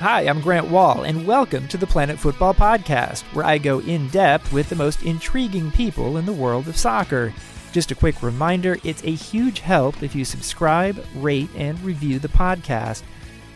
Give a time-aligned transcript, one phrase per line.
[0.00, 4.06] Hi, I'm Grant Wahl, and welcome to the Planet Futbol Podcast, where I go in
[4.10, 7.34] depth with the most intriguing people in the world of soccer.
[7.72, 12.28] Just a quick reminder it's a huge help if you subscribe, rate, and review the
[12.28, 13.02] podcast.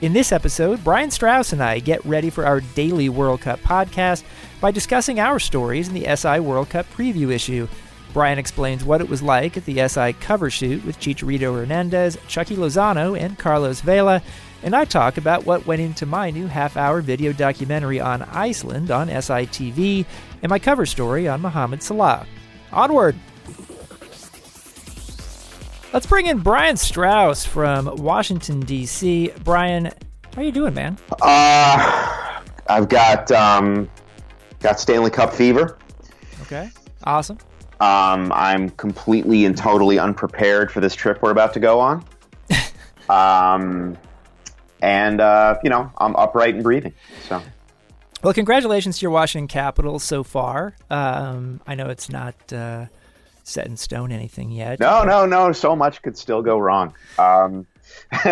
[0.00, 4.24] In this episode, Brian Straus and I get ready for our daily World Cup podcast
[4.60, 7.68] by discussing our stories in the SI World Cup preview issue.
[8.12, 12.56] Brian explains what it was like at the SI cover shoot with Chicharito Hernandez, Chucky
[12.56, 14.20] Lozano, and Carlos Vela,
[14.62, 18.90] and I talk about what went into my new half hour video documentary on Iceland
[18.90, 20.06] on SITV
[20.42, 22.26] and my cover story on Mohamed Salah.
[22.72, 23.16] Onward!
[25.92, 29.32] Let's bring in Brian Straus from Washington, D.C.
[29.44, 30.96] Brian, how are you doing, man?
[31.20, 33.90] Uh, I've got um,
[34.60, 35.76] got Stanley Cup fever.
[36.42, 36.70] Okay,
[37.04, 37.36] awesome.
[37.80, 42.04] Um, I'm completely and totally unprepared for this trip we're about to go on.
[43.10, 43.98] um,
[44.82, 46.92] and uh, you know, I'm upright and breathing.
[47.28, 47.40] So.
[48.22, 50.74] Well, congratulations to your Washington Capitals so far.
[50.90, 52.86] Um, I know it's not uh,
[53.42, 54.78] set in stone anything yet.
[54.78, 55.52] No, no, no.
[55.52, 56.94] So much could still go wrong.
[57.18, 57.66] Um,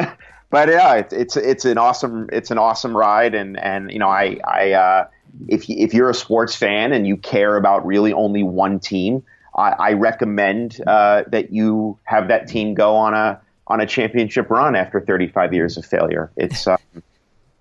[0.50, 4.08] but yeah, it's, it's it's an awesome it's an awesome ride, and and you know
[4.08, 5.08] I I uh,
[5.48, 9.24] if if you're a sports fan and you care about really only one team,
[9.56, 14.50] I, I recommend uh, that you have that team go on a on a championship
[14.50, 16.30] run after 35 years of failure.
[16.36, 16.78] It's um,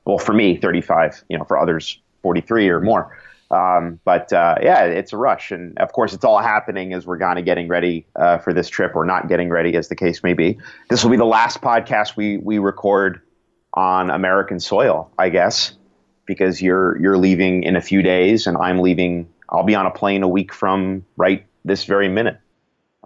[0.06, 3.18] well for me 35, you know, for others 43 or more.
[3.52, 7.18] Um, but uh, yeah, it's a rush, and of course, it's all happening as we're
[7.18, 10.22] kind of getting ready uh, for this trip, or not getting ready, as the case
[10.22, 10.60] may be.
[10.90, 13.22] This will be the last podcast we we record
[13.74, 15.74] on American soil, I guess,
[16.28, 19.28] because you're you're leaving in a few days, and I'm leaving.
[19.50, 22.40] I'll be on a plane a week from right this very minute,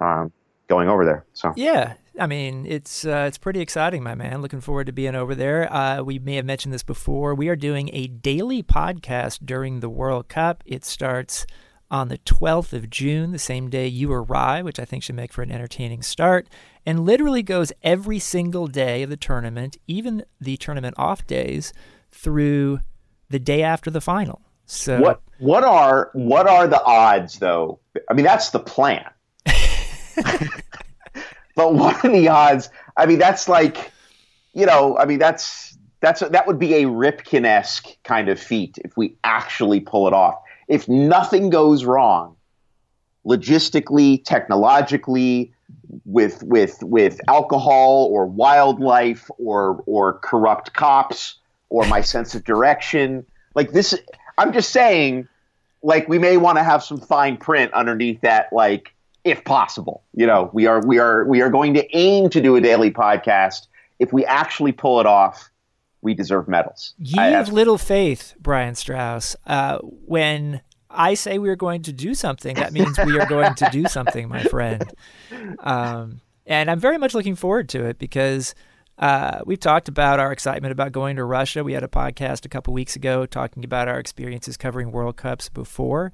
[0.01, 0.33] um,
[0.67, 1.25] going over there.
[1.31, 4.41] So yeah, I mean, it's uh, it's pretty exciting, my man.
[4.41, 5.71] Looking forward to being over there.
[5.73, 7.33] Uh, we may have mentioned this before.
[7.33, 10.63] We are doing a daily podcast during the World Cup.
[10.65, 11.47] It starts
[11.89, 15.31] on the 12th of June, the same day you arrive, which I think should make
[15.31, 16.47] for an entertaining start,
[16.85, 21.71] and literally goes every single day of the tournament, even the tournament off days,
[22.11, 22.79] through
[23.29, 24.41] the day after the final.
[24.65, 27.79] So what what are what are the odds though?
[28.09, 29.09] I mean, that's the plan.
[31.55, 32.69] but what are the odds?
[32.97, 33.91] I mean, that's like,
[34.53, 38.77] you know, I mean, that's that's that would be a Ripken esque kind of feat
[38.83, 40.35] if we actually pull it off.
[40.67, 42.35] If nothing goes wrong,
[43.25, 45.53] logistically, technologically,
[46.05, 51.35] with with with alcohol or wildlife or or corrupt cops
[51.69, 53.25] or my sense of direction,
[53.55, 53.95] like this,
[54.37, 55.27] I'm just saying,
[55.81, 58.93] like we may want to have some fine print underneath that, like
[59.23, 60.03] if possible.
[60.13, 62.91] You know, we are we are we are going to aim to do a daily
[62.91, 63.67] podcast.
[63.99, 65.49] If we actually pull it off,
[66.01, 66.93] we deserve medals.
[66.97, 69.35] You have little faith, Brian Straus.
[69.47, 73.55] Uh, when I say we are going to do something, that means we are going
[73.55, 74.83] to do something, my friend.
[75.59, 78.53] Um, and I'm very much looking forward to it because
[78.99, 81.63] uh, we've talked about our excitement about going to Russia.
[81.63, 85.49] We had a podcast a couple weeks ago talking about our experiences covering World Cups
[85.49, 86.11] before.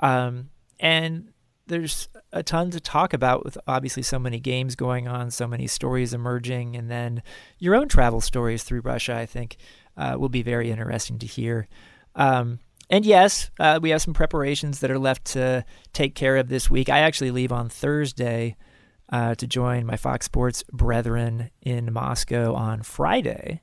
[0.00, 0.50] Um,
[0.80, 1.32] and
[1.66, 5.66] there's a ton to talk about with obviously so many games going on, so many
[5.66, 7.22] stories emerging, and then
[7.58, 9.16] your own travel stories through Russia.
[9.16, 9.56] I think
[9.96, 11.68] uh, will be very interesting to hear.
[12.14, 16.48] Um, and yes, uh, we have some preparations that are left to take care of
[16.48, 16.88] this week.
[16.88, 18.56] I actually leave on Thursday
[19.10, 23.60] uh, to join my Fox Sports brethren in Moscow on Friday.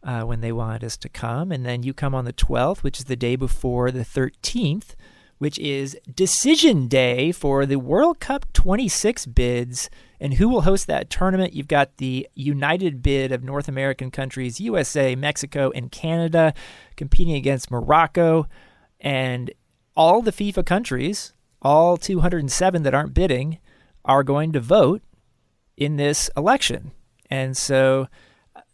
[0.00, 1.50] Uh, when they wanted us to come.
[1.50, 4.94] And then you come on the 12th, which is the day before the 13th,
[5.38, 9.88] which is decision day for the World Cup 26 bids.
[10.20, 11.54] And who will host that tournament?
[11.54, 16.54] You've got the united bid of North American countries, USA, Mexico, and Canada,
[16.96, 18.46] competing against Morocco.
[19.00, 19.52] And
[19.96, 21.32] all the FIFA countries,
[21.62, 23.58] all 207 that aren't bidding,
[24.04, 25.02] are going to vote
[25.76, 26.90] in this election.
[27.30, 28.08] And so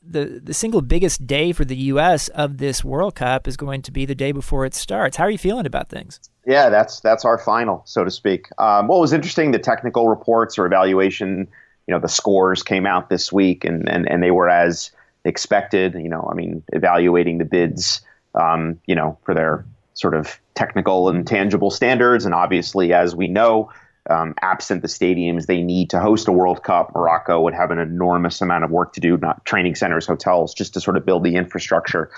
[0.06, 2.28] the the single biggest day for the U.S.
[2.28, 5.16] of this World Cup is going to be the day before it starts.
[5.16, 6.20] How are you feeling about things?
[6.46, 8.48] Yeah, that's that's our final, so to speak.
[8.58, 11.48] Um, what was interesting, the technical reports or evaluation,
[11.86, 14.90] you know, the scores came out this week, and and, and they were as
[15.24, 15.94] expected.
[15.94, 18.02] You know, I mean, evaluating the bids,
[18.34, 19.64] um, you know, for their
[19.94, 23.70] sort of technical and tangible standards, and obviously, as we know,
[24.10, 27.78] um, absent the stadiums they need to host a World Cup, Morocco would have an
[27.78, 31.24] enormous amount of work to do, not training centers, hotels, just to sort of build
[31.24, 32.10] the infrastructure.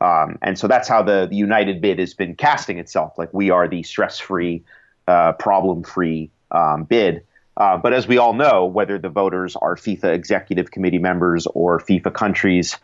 [0.00, 3.18] Um, and so that's how the, the United bid has been casting itself.
[3.18, 4.64] Like we are the stress free,
[5.06, 7.24] uh, problem free um, bid.
[7.56, 11.78] Uh, but as we all know, whether the voters are FIFA executive committee members or
[11.78, 12.78] FIFA countries,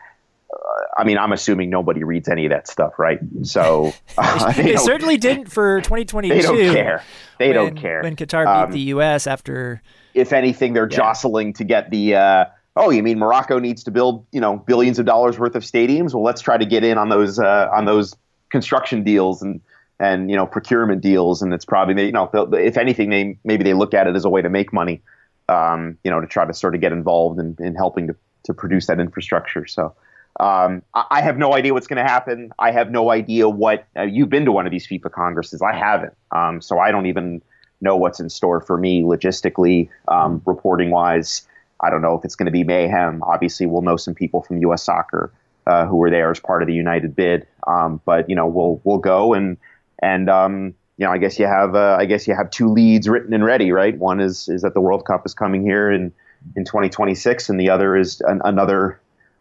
[0.99, 3.21] I mean, I'm assuming nobody reads any of that stuff, right?
[3.43, 6.35] So uh, they, they certainly didn't for 2022.
[6.35, 7.05] They don't care.
[7.39, 9.29] They when, don't care when Qatar beat um, the U.S.
[9.29, 9.81] after.
[10.15, 10.97] If anything, they're yeah.
[10.97, 12.17] jostling to get the.
[12.17, 12.45] Uh,
[12.77, 16.15] oh, you mean Morocco needs to build you know billions of dollars worth of stadiums?
[16.15, 18.17] Well, let's try to get in on those uh, on those
[18.51, 19.61] construction deals and
[20.01, 23.75] and you know procurement deals, and it's probably you know if anything, they maybe they
[23.75, 25.01] look at it as a way to make money,
[25.49, 28.53] um, you know, to try to sort of get involved in, in helping to to
[28.53, 29.65] produce that infrastructure.
[29.65, 29.95] So.
[30.41, 32.53] Um, I have no idea what's going to happen.
[32.59, 35.63] I have no idea what uh, you've been to one of these FIFA congresses.
[35.63, 37.43] I haven't, um, so I don't even
[37.81, 41.47] know what's in store for me logistically, um, reporting wise.
[41.81, 43.23] I don't know if it's going to be mayhem.
[43.23, 44.83] Obviously, we'll know some people from U.S.
[44.83, 45.33] Soccer
[45.67, 47.47] uh, who were there as part of the United bid.
[47.67, 49.57] Um, but you know, we'll we'll go and
[50.01, 53.09] and um, you know, I guess you have uh, I guess you have two leads
[53.09, 53.97] written and ready, right?
[53.97, 56.13] One is is that the World Cup is coming here in
[56.57, 59.01] in 2026, and the other is an, another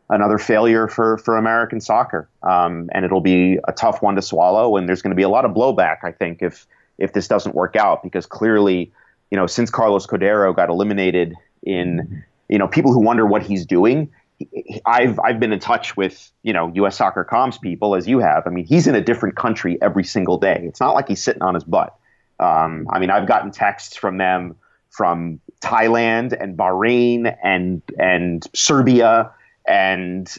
[0.10, 2.30] another failure for for American soccer.
[2.44, 5.30] Um, and it'll be a tough one to swallow, and there's going to be a
[5.30, 6.68] lot of blowback, I think, if
[6.98, 8.92] if this doesn't work out, because clearly,
[9.32, 13.66] you know, since Carlos Cordeiro got eliminated in you know, people who wonder what he's
[13.66, 14.10] doing.
[14.86, 16.98] I've I've been in touch with you know U.S.
[16.98, 18.46] soccer comms people as you have.
[18.46, 20.62] I mean, he's in a different country every single day.
[20.64, 21.98] It's not like he's sitting on his butt.
[22.40, 24.56] Um, I mean, I've gotten texts from them
[24.92, 29.32] from Thailand and Bahrain and and Serbia
[29.68, 30.34] and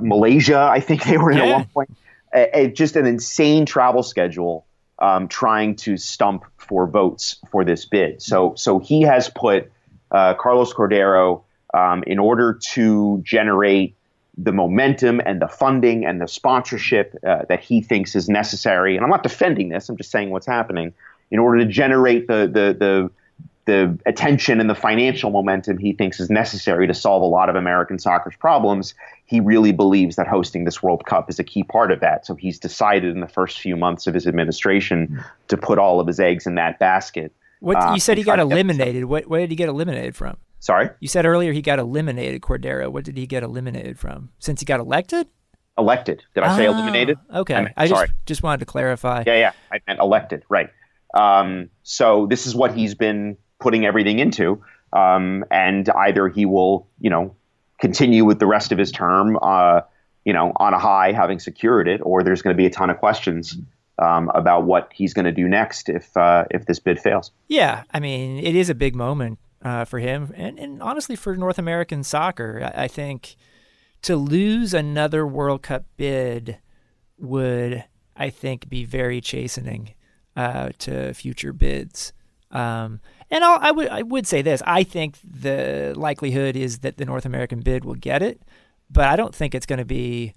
[0.00, 0.58] Malaysia.
[0.58, 1.44] I think they were in yeah.
[1.44, 1.96] at one point.
[2.34, 4.66] A, a, just an insane travel schedule,
[4.98, 8.20] um, trying to stump for votes for this bid.
[8.20, 9.70] So so he has put
[10.10, 11.42] uh, Carlos Cordeiro
[11.74, 13.94] um, in order to generate
[14.36, 18.94] the momentum and the funding and the sponsorship uh, that he thinks is necessary.
[18.94, 20.92] And I'm not defending this; I'm just saying what's happening.
[21.30, 23.10] In order to generate the the the
[23.68, 27.54] the attention and the financial momentum he thinks is necessary to solve a lot of
[27.54, 28.94] American soccer's problems,
[29.26, 32.24] he really believes that hosting this World Cup is a key part of that.
[32.24, 36.06] So he's decided in the first few months of his administration to put all of
[36.06, 37.30] his eggs in that basket.
[37.60, 39.04] What uh, you said he got eliminated.
[39.04, 40.38] What what did he get eliminated from?
[40.60, 42.40] Sorry, you said earlier he got eliminated.
[42.40, 42.90] Cordeiro.
[42.90, 44.30] What did he get eliminated from?
[44.38, 45.26] Since he got elected.
[45.76, 46.24] Elected.
[46.34, 47.18] Did I say ah, eliminated?
[47.34, 49.24] Okay, I, meant, I just just wanted to clarify.
[49.26, 50.44] Yeah, yeah, I meant elected.
[50.48, 50.70] Right.
[51.12, 54.62] Um, so this is what he's been putting everything into,
[54.92, 57.34] um, and either he will, you know,
[57.80, 59.80] continue with the rest of his term, uh,
[60.24, 62.90] you know, on a high, having secured it, or there's going to be a ton
[62.90, 63.56] of questions
[63.98, 67.32] um, about what he's going to do next if uh, if this bid fails.
[67.48, 71.36] Yeah, I mean, it is a big moment uh, for him, and, and, honestly for
[71.36, 72.70] North American soccer.
[72.74, 73.36] I, I, think
[74.02, 76.58] to lose another World Cup bid
[77.18, 77.84] would,
[78.16, 79.94] I think, be very chastening
[80.36, 82.12] uh, to future bids.
[82.50, 86.96] Um, and I'll, I would I would say this: I think the likelihood is that
[86.96, 88.42] the North American bid will get it,
[88.90, 90.34] but I don't think it's going to be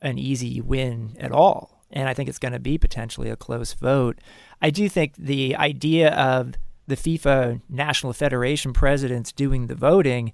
[0.00, 3.72] an easy win at all and I think it's going to be potentially a close
[3.72, 4.18] vote.
[4.60, 6.54] I do think the idea of
[6.86, 10.32] the FIFA National Federation presidents doing the voting,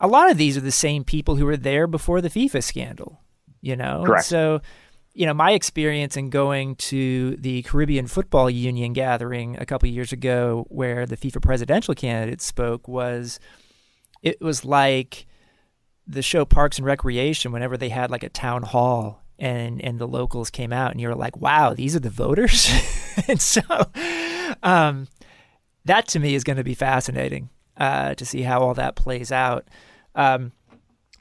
[0.00, 3.20] a lot of these are the same people who were there before the FIFA scandal,
[3.60, 4.02] you know?
[4.06, 4.26] Correct.
[4.26, 4.60] So,
[5.12, 10.12] you know, my experience in going to the Caribbean Football Union gathering a couple years
[10.12, 13.40] ago where the FIFA presidential candidate spoke was
[14.22, 15.26] it was like
[16.06, 20.06] the show Parks and Recreation whenever they had like a town hall and and the
[20.06, 22.70] locals came out and you're like wow these are the voters?
[23.28, 23.60] And so
[24.62, 25.08] um,
[25.84, 29.32] that to me is going to be fascinating uh, to see how all that plays
[29.32, 29.66] out.
[30.14, 30.52] Um,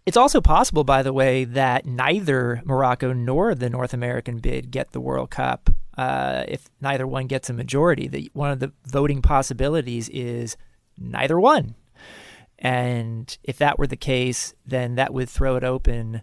[0.05, 4.91] it's also possible by the way that neither morocco nor the north american bid get
[4.91, 9.21] the world cup uh, if neither one gets a majority the, one of the voting
[9.21, 10.55] possibilities is
[10.97, 11.75] neither one
[12.57, 16.21] and if that were the case then that would throw it open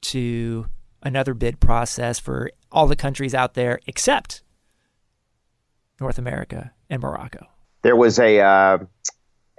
[0.00, 0.66] to
[1.02, 4.42] another bid process for all the countries out there except
[6.00, 7.46] North America and Morocco.
[7.82, 8.78] There was a uh,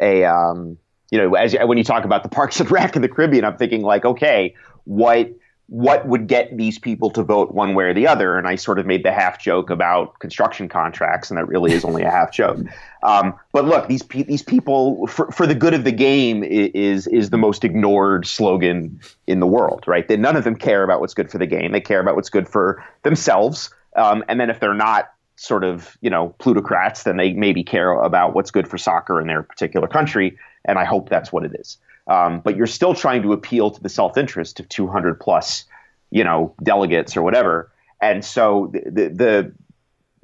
[0.01, 0.77] a um,
[1.13, 3.55] you know as when you talk about the Parks and Rec in the Caribbean, I'm
[3.55, 4.55] thinking like, okay,
[4.85, 5.31] what
[5.67, 8.35] what would get these people to vote one way or the other?
[8.35, 11.85] And I sort of made the half joke about construction contracts, and that really is
[11.85, 12.57] only a half joke.
[13.03, 17.05] Um, but look, these pe- these people, for, for the good of the game, is
[17.05, 20.07] is the most ignored slogan in the world, right?
[20.07, 22.31] That none of them care about what's good for the game; they care about what's
[22.31, 23.69] good for themselves.
[23.95, 25.13] Um, and then if they're not
[25.43, 29.27] sort of you know plutocrats, then they maybe care about what's good for soccer in
[29.27, 30.37] their particular country.
[30.65, 31.77] And I hope that's what it is.
[32.07, 35.65] Um, but you're still trying to appeal to the self-interest of 200 plus,
[36.11, 37.69] you know, delegates or whatever.
[38.01, 39.53] And so the, the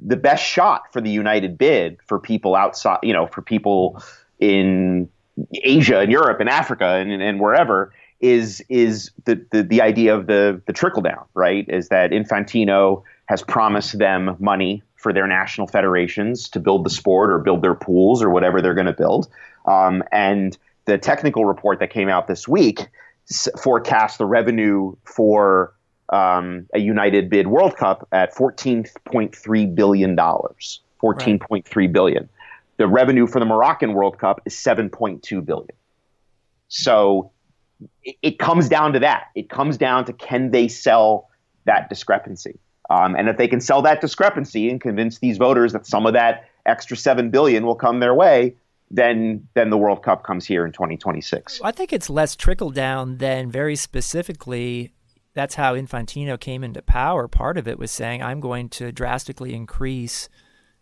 [0.01, 4.01] the best shot for the United bid for people outside, you know, for people
[4.39, 5.09] in
[5.53, 10.27] Asia and Europe and Africa and, and wherever is is the, the, the idea of
[10.27, 11.65] the the trickle down, right?
[11.67, 17.31] Is that Infantino has promised them money for their national federations to build the sport
[17.31, 19.27] or build their pools or whatever they're going to build,
[19.65, 22.87] um, and the technical report that came out this week
[23.61, 25.73] forecast the revenue for
[26.09, 30.81] um, a United bid World Cup at fourteen point three billion dollars.
[30.99, 32.27] Fourteen point three billion.
[32.77, 35.75] The revenue for the Moroccan World Cup is seven point two billion.
[36.67, 37.31] So
[38.03, 39.27] it, it, comes down to that.
[39.35, 41.29] It comes down to can they sell
[41.65, 42.57] that discrepancy,
[42.89, 46.13] um, and if they can sell that discrepancy and convince these voters that some of
[46.13, 48.55] that extra seven billion will come their way,
[48.91, 51.61] then then the World Cup comes here in 2026.
[51.63, 54.93] I think it's less trickle down than very specifically.
[55.35, 57.27] That's how Infantino came into power.
[57.27, 60.27] Part of it was saying, "I'm going to drastically increase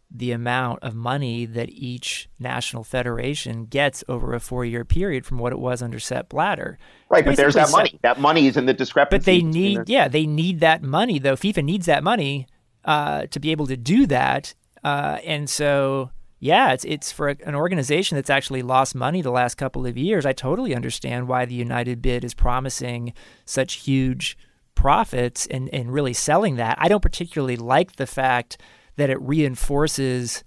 [0.10, 5.52] the amount of money that each national federation gets over a four-year period from what
[5.52, 6.78] it was under Sepp Blatter."
[7.10, 8.00] Right, but there's that money.
[8.04, 9.18] that money is in the discrepancy.
[9.18, 11.36] But they need, yeah, they need that money though.
[11.36, 12.48] FIFA needs that money
[12.86, 17.56] uh, to be able to do that, uh, and so yeah, it's it's for an
[17.56, 20.26] organization that's actually lost money the last couple of years.
[20.26, 23.14] I totally understand why the United bid is promising
[23.46, 24.38] such huge
[24.76, 26.78] profits and, and really selling that.
[26.80, 28.62] I don't particularly like the fact
[28.98, 30.44] that it reinforces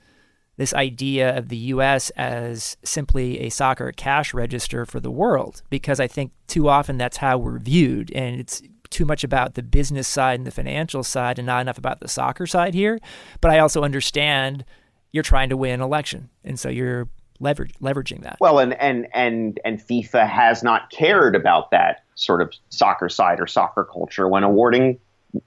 [0.56, 5.98] this idea of the US as simply a soccer cash register for the world because
[5.98, 10.06] I think too often that's how we're viewed and it's too much about the business
[10.06, 12.98] side and the financial side and not enough about the soccer side here.
[13.40, 14.64] But I also understand
[15.12, 18.36] you're trying to win an election, and so you're leverage, leveraging that.
[18.40, 23.40] Well, and and and and FIFA has not cared about that sort of soccer side
[23.40, 24.98] or soccer culture when awarding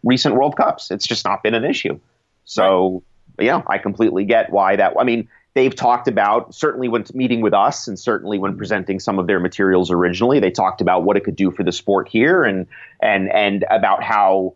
[0.04, 0.92] recent World Cups.
[0.92, 2.00] It's just not been an issue.
[2.46, 3.04] So,
[3.38, 3.46] right.
[3.46, 4.94] yeah, I completely get why that.
[5.00, 9.20] I mean, they've talked about certainly when meeting with us, and certainly when presenting some
[9.20, 12.44] of their materials originally, they talked about what it could do for the sport here,
[12.44, 12.68] and
[13.02, 14.56] and and about how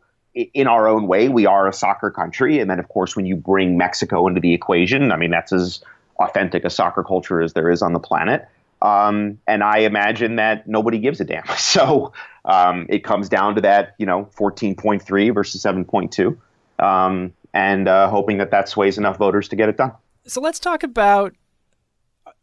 [0.53, 2.59] in our own way, we are a soccer country.
[2.59, 5.83] And then, of course, when you bring Mexico into the equation, I mean, that's as
[6.19, 8.47] authentic a soccer culture as there is on the planet.
[8.81, 11.43] Um, and I imagine that nobody gives a damn.
[11.57, 12.13] So
[12.45, 16.37] um, it comes down to that, you know, 14.3 versus 7.2,
[16.83, 19.91] um, and uh, hoping that that sways enough voters to get it done.
[20.27, 21.33] So let's talk about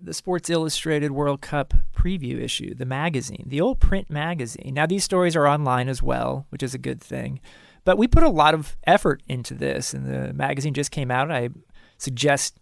[0.00, 4.74] the Sports Illustrated World Cup preview issue, the magazine, the old print magazine.
[4.74, 7.40] Now, these stories are online as well, which is a good thing.
[7.84, 11.30] But we put a lot of effort into this, and the magazine just came out.
[11.30, 11.50] I
[11.96, 12.58] suggest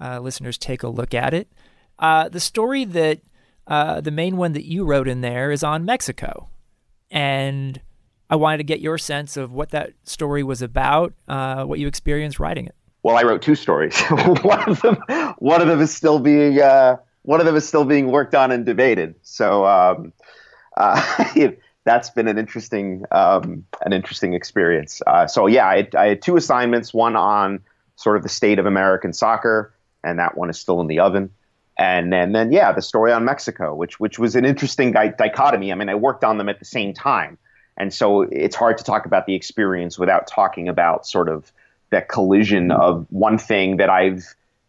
[0.00, 1.50] uh, listeners take a look at it.
[1.98, 3.20] Uh, the story that
[3.66, 6.50] uh, the main one that you wrote in there is on Mexico,
[7.10, 7.80] and
[8.30, 11.88] I wanted to get your sense of what that story was about, uh, what you
[11.88, 12.74] experienced writing it.
[13.02, 14.00] Well, I wrote two stories.
[14.42, 14.96] one of them,
[15.38, 18.52] one of them is still being, uh, one of them is still being worked on
[18.52, 19.16] and debated.
[19.22, 20.12] So, um,
[20.76, 21.24] uh,
[21.84, 25.02] that's been an interesting um, an interesting experience.
[25.06, 26.94] Uh, so yeah, I, I, had two assignments.
[26.94, 27.60] One on
[27.96, 31.30] sort of the state of American soccer, and that one is still in the oven.
[31.78, 35.72] And then, then yeah, the story on Mexico, which which was an interesting di- dichotomy.
[35.72, 37.38] I mean, I worked on them at the same time,
[37.76, 41.50] and so it's hard to talk about the experience without talking about sort of
[41.90, 44.24] that collision of one thing that I've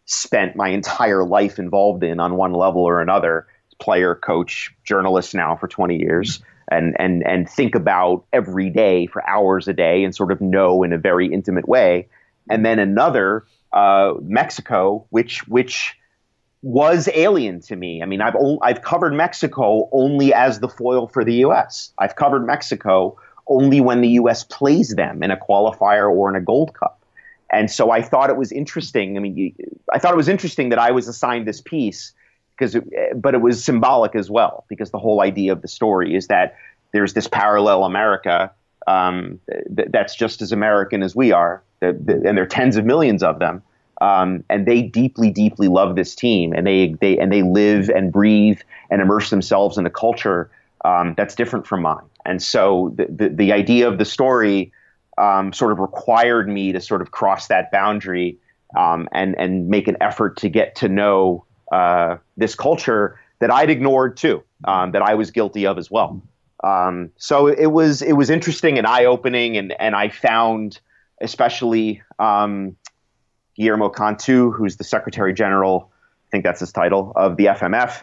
[0.06, 3.46] spent my entire life involved in on one level or another
[3.80, 9.28] player, coach, journalist now for 20 years and and and think about every day for
[9.28, 12.08] hours a day and sort of know in a very intimate way.
[12.48, 15.96] And then another uh, Mexico, which which
[16.62, 18.02] was alien to me.
[18.02, 21.92] I mean, I've o- I've covered Mexico only as the foil for the U.S.
[21.98, 24.44] I've covered Mexico only when the U.S.
[24.44, 27.00] plays them in a qualifier or in a Gold Cup.
[27.50, 29.16] And so I thought it was interesting.
[29.16, 29.54] I mean,
[29.92, 32.12] I thought it was interesting that I was assigned this piece
[32.56, 32.76] because
[33.16, 36.56] but it was symbolic as well because the whole idea of the story is that
[36.92, 38.52] there's this parallel America
[38.86, 39.40] um,
[39.76, 42.84] th- that's just as American as we are, th- th- and there are tens of
[42.84, 43.62] millions of them,
[44.02, 48.12] um, and they deeply, deeply love this team, and they they and they live and
[48.12, 50.50] breathe and immerse themselves in a culture
[50.84, 54.72] um, that's different from mine, and so the the, the idea of the story
[55.18, 58.36] um, sort of required me to sort of cross that boundary
[58.76, 63.70] um, and and make an effort to get to know uh, this culture that I'd
[63.70, 66.20] ignored too, um, that I was guilty of as well.
[66.64, 70.80] Um, so it was it was interesting and eye opening, and and I found
[71.20, 72.76] especially um,
[73.56, 75.90] Guillermo Cantu, who's the Secretary General,
[76.26, 78.02] I think that's his title of the FMF,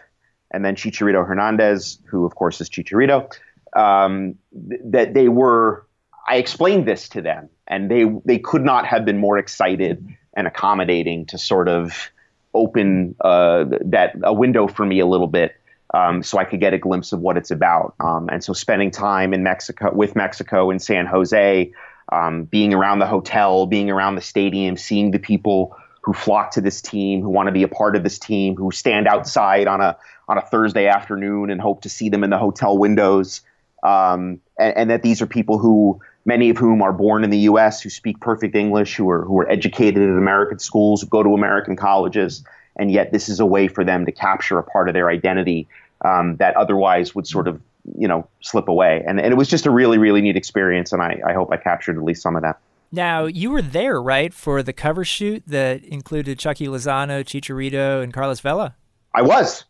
[0.50, 3.32] and then Chicharito Hernandez, who of course is Chicharito,
[3.74, 4.36] um,
[4.68, 5.86] th- that they were.
[6.28, 10.46] I explained this to them, and they they could not have been more excited and
[10.46, 12.10] accommodating to sort of
[12.54, 15.54] open uh, that a window for me a little bit
[15.94, 17.94] um, so I could get a glimpse of what it's about.
[18.00, 21.72] Um, and so spending time in Mexico with Mexico in San Jose,
[22.10, 26.60] um, being around the hotel, being around the stadium, seeing the people who flock to
[26.60, 29.80] this team, who want to be a part of this team, who stand outside on
[29.80, 29.96] a
[30.28, 33.40] on a Thursday afternoon and hope to see them in the hotel windows,
[33.82, 37.38] um, and, and that these are people who many of whom are born in the
[37.38, 41.22] U.S., who speak perfect English, who are who are educated in American schools, who go
[41.22, 42.44] to American colleges,
[42.76, 45.68] and yet this is a way for them to capture a part of their identity
[46.04, 47.60] um, that otherwise would sort of
[47.96, 49.02] you know slip away.
[49.06, 51.56] And, and it was just a really really neat experience, and I, I hope I
[51.56, 52.58] captured at least some of that.
[52.92, 58.12] Now you were there, right, for the cover shoot that included Chucky Lozano, Chicharito, and
[58.12, 58.76] Carlos Vela.
[59.14, 59.64] I was.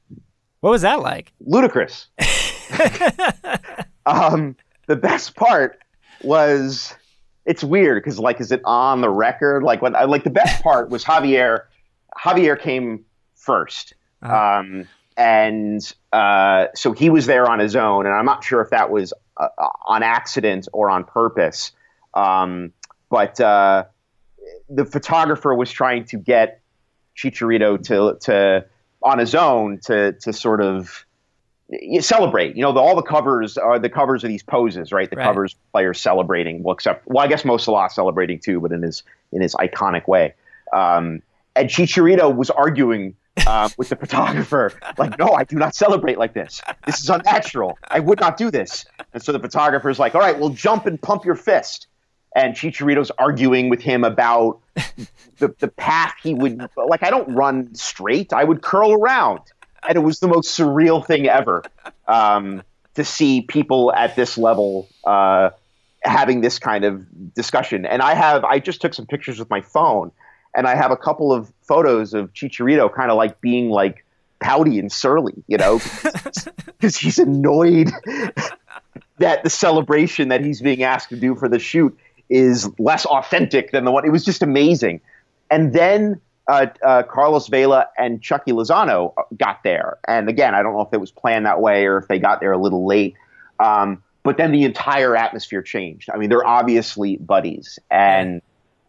[0.61, 1.33] What was that like?
[1.41, 2.09] Ludicrous.
[4.07, 5.79] um, the best part
[6.23, 6.95] was
[7.47, 10.91] it's weird because like is it on the record like when like the best part
[10.91, 11.63] was javier
[12.19, 13.05] javier came
[13.47, 14.61] 1st uh-huh.
[14.61, 14.87] um,
[15.17, 18.91] and uh, so he was there on his own and i'm not sure if that
[18.91, 19.49] was uh,
[19.87, 21.73] on accident or on purpose
[22.15, 22.73] um,
[23.09, 23.85] but uh,
[24.69, 26.61] the photographer was trying to get
[27.17, 28.65] chicharito to to
[29.03, 31.05] on his own to to sort of
[32.01, 32.57] celebrate.
[32.57, 35.09] You know, the, all the covers are the covers of these poses, right?
[35.09, 35.25] The right.
[35.25, 36.63] covers players celebrating.
[36.63, 39.03] Well, except well, I guess Mo Salah celebrating too, but in his
[39.33, 40.35] in his iconic way.
[40.73, 41.23] Um,
[41.57, 46.35] and Chicharito was arguing uh, with the photographer, like, "No, I do not celebrate like
[46.35, 46.61] this.
[46.87, 47.79] This is unnatural.
[47.89, 51.01] I would not do this." And so the photographer's like, "All right, well, jump and
[51.01, 51.87] pump your fist."
[52.35, 54.61] And Chicharito's arguing with him about
[55.39, 57.03] the the path he would like.
[57.03, 58.33] I don't run straight.
[58.33, 59.41] I would curl around
[59.89, 61.63] and it was the most surreal thing ever
[62.07, 62.63] um,
[62.95, 65.51] to see people at this level uh,
[66.03, 67.87] having this kind of discussion.
[67.87, 70.13] And I have I just took some pictures with my phone,
[70.55, 74.05] and I have a couple of photos of Chicharito kind of like being like
[74.41, 75.79] pouty and surly, you know,
[76.67, 77.91] because he's annoyed
[79.19, 81.97] that the celebration that he's being asked to do for the shoot
[82.29, 84.05] is less authentic than the one.
[84.05, 85.01] It was just amazing.
[85.51, 89.99] And then uh, uh, Carlos Vela and Chucky Lozano got there.
[90.09, 92.41] And again, I don't know if it was planned that way or if they got
[92.41, 93.15] there a little late.
[93.59, 96.11] Um, but then the entire atmosphere changed.
[96.13, 98.43] I mean, they're obviously buddies, and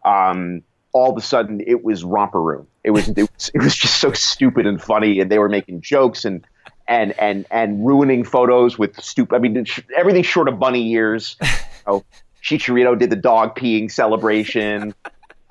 [0.04, 2.66] um, all of a sudden it was romper room.
[2.84, 5.80] It was, it was it was just so stupid and funny, and they were making
[5.80, 6.46] jokes and
[6.88, 9.34] and and and ruining photos with stupid.
[9.34, 9.64] I mean,
[9.96, 11.36] everything short of bunny ears.
[11.86, 12.04] oh,
[12.42, 14.94] Chicharito did the dog peeing celebration.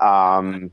[0.00, 0.70] Um,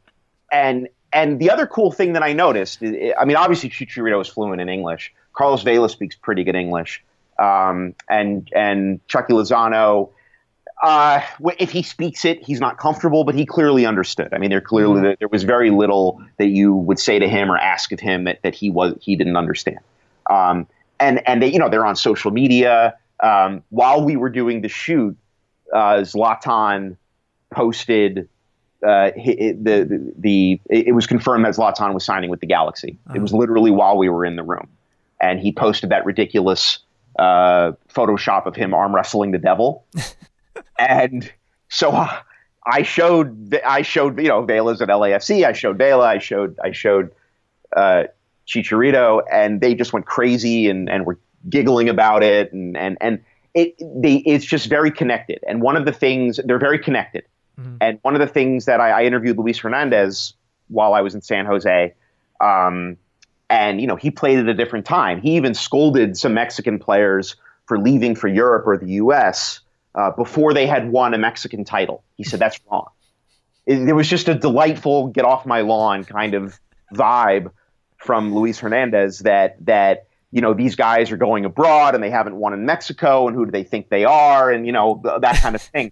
[0.51, 4.62] and and the other cool thing that I noticed, I mean, obviously Chicharito is fluent
[4.62, 5.13] in English.
[5.34, 7.03] Carlos Vela speaks pretty good English,
[7.39, 10.12] um, and and Chucky Lozano.
[10.81, 11.21] Uh,
[11.57, 14.33] if he speaks it, he's not comfortable, but he clearly understood.
[14.33, 15.13] I mean, there clearly mm-hmm.
[15.19, 18.41] there was very little that you would say to him or ask of him that,
[18.43, 19.79] that he was he didn't understand.
[20.29, 20.67] Um,
[20.99, 22.95] and and they, you know they're on social media.
[23.21, 25.17] Um, while we were doing the shoot,
[25.73, 26.95] uh, Zlatan
[27.51, 28.29] posted
[28.81, 32.97] uh, the, the, the it was confirmed that Zlatan was signing with the Galaxy.
[33.07, 33.17] Uh-huh.
[33.17, 34.69] It was literally while we were in the room,
[35.19, 36.79] and he posted that ridiculous
[37.17, 39.85] uh, Photoshop of him arm wrestling the devil,
[40.77, 41.31] and
[41.69, 42.19] so uh,
[42.65, 45.45] I showed I showed you know Vela's at LAFC.
[45.45, 46.05] I showed Vela.
[46.05, 47.11] I showed I showed
[47.75, 48.03] uh,
[48.47, 51.19] Chicharito, and they just went crazy and and were
[51.49, 55.39] giggling about it, and and and it they it's just very connected.
[55.47, 57.23] And one of the things they're very connected
[57.59, 57.75] Mm-hmm.
[57.81, 60.33] And one of the things that I, I, interviewed Luis Hernandez
[60.67, 61.93] while I was in San Jose,
[62.39, 62.97] um,
[63.49, 65.19] and you know he played at a different time.
[65.21, 69.59] He even scolded some Mexican players for leaving for Europe or the U.S.
[69.95, 72.04] Uh, before they had won a Mexican title.
[72.15, 72.89] He said that's wrong.
[73.65, 76.60] It, there was just a delightful get off my lawn kind of
[76.93, 77.52] vibe
[77.97, 82.36] from Luis Hernandez that that you know these guys are going abroad and they haven't
[82.36, 85.56] won in Mexico and who do they think they are and you know that kind
[85.56, 85.91] of thing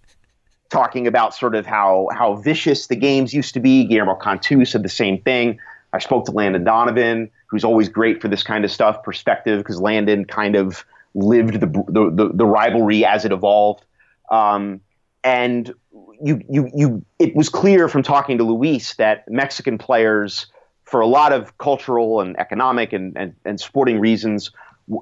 [0.70, 3.86] talking about sort of how how vicious the games used to be.
[3.86, 5.60] Guillermo Cantu said the same thing.
[5.94, 9.80] I spoke to Landon Donovan, who's always great for this kind of stuff, perspective, because
[9.80, 10.86] Landon kind of
[11.18, 13.84] lived the, the, the, the rivalry as it evolved.
[14.30, 14.82] Um,
[15.24, 15.74] and
[16.22, 20.48] you, you, you, it was clear from talking to Luis that Mexican players,
[20.84, 24.52] for a lot of cultural and economic and, and, and sporting reasons,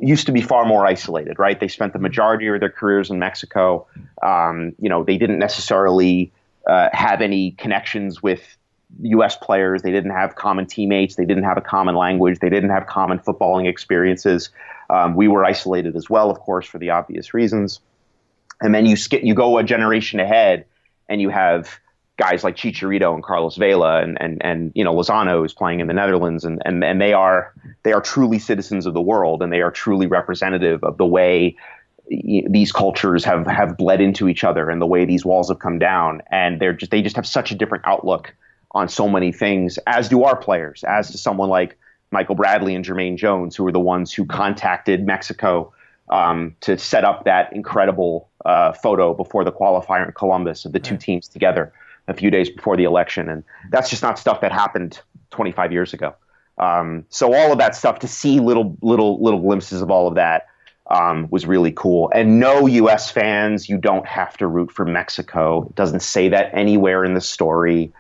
[0.01, 1.60] used to be far more isolated, right?
[1.60, 3.86] They spent the majority of their careers in Mexico.
[4.23, 6.32] Um, you know, they didn't necessarily
[6.65, 8.58] uh, have any connections with
[9.04, 9.36] U.S.
[9.36, 9.84] players.
[9.84, 11.15] They didn't have common teammates.
[11.15, 12.39] They didn't have a common language.
[12.39, 14.49] They didn't have common footballing experiences.
[14.89, 17.80] Um, we were isolated as well, of course, for the obvious reasons.
[18.62, 20.65] And then you skip, you go a generation ahead,
[21.10, 21.80] and you have
[22.17, 25.88] guys like Chicharito and Carlos Vela and and and you know Lozano is playing in
[25.88, 29.52] the Netherlands and and and they are they are truly citizens of the world and
[29.52, 31.58] they are truly representative of the way
[32.08, 35.80] these cultures have have bled into each other and the way these walls have come
[35.80, 38.34] down and they're just they just have such a different outlook
[38.71, 41.78] on so many things as do our players as to someone like
[42.12, 45.74] Michael Bradley and Jermaine Jones who were the ones who contacted Mexico
[46.10, 50.80] um, to set up that incredible uh, photo before the qualifier in Columbus of the
[50.80, 51.74] two teams together
[52.08, 55.94] a few days before the election and that's just not stuff that happened 25 years
[55.94, 56.15] ago
[56.58, 60.15] um, so all of that stuff to see little little little glimpses of all of
[60.15, 60.48] that
[60.88, 62.12] um, was really cool.
[62.13, 63.10] And no U.S.
[63.10, 65.63] fans, you don't have to root for Mexico.
[65.63, 67.91] It doesn't say that anywhere in the story.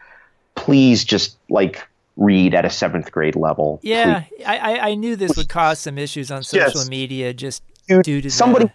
[0.55, 3.79] Please just like read at a seventh grade level.
[3.83, 6.89] Yeah, I, I knew this would cause some issues on social yes.
[6.89, 8.71] media just Dude, due to somebody.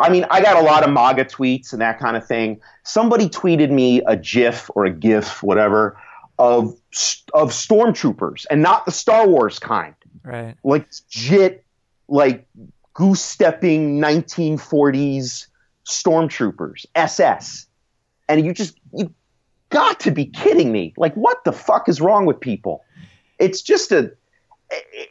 [0.00, 2.60] I mean, I got a lot of MAGA tweets and that kind of thing.
[2.84, 5.98] Somebody tweeted me a GIF or a GIF, whatever,
[6.38, 6.76] of
[7.34, 9.94] of stormtroopers, and not the Star Wars kind.
[10.24, 10.54] Right.
[10.62, 11.64] Like legit,
[12.08, 12.46] like
[12.94, 15.46] goose stepping 1940s
[15.86, 17.66] stormtroopers, SS.
[18.28, 19.12] And you just, you
[19.72, 20.94] got to be kidding me.
[20.96, 22.84] Like, what the fuck is wrong with people?
[23.38, 24.12] It's just a,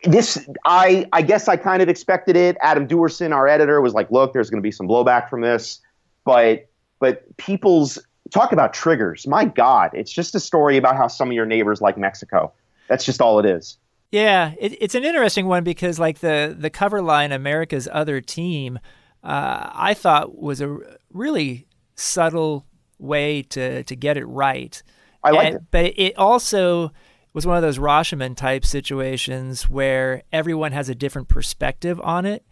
[0.04, 2.56] this, I, I guess I kind of expected it.
[2.62, 5.82] Adam Duerson, our editor, was like, look, there's going to be some blowback from this.
[6.24, 6.70] But,
[7.00, 8.00] but people's,
[8.32, 9.28] talk about triggers.
[9.28, 12.54] My God, it's just a story about how some of your neighbors like Mexico.
[12.88, 13.78] That's just all it is.
[14.12, 18.80] Yeah, it, it's an interesting one because like the the cover line, America's other team,
[19.24, 20.78] uh, I thought was a
[21.14, 22.66] really subtle
[23.02, 24.82] way to to get it right.
[25.24, 26.92] I like it, but it also
[27.34, 32.46] was one of those Rashomon type situations where everyone has a different perspective on it,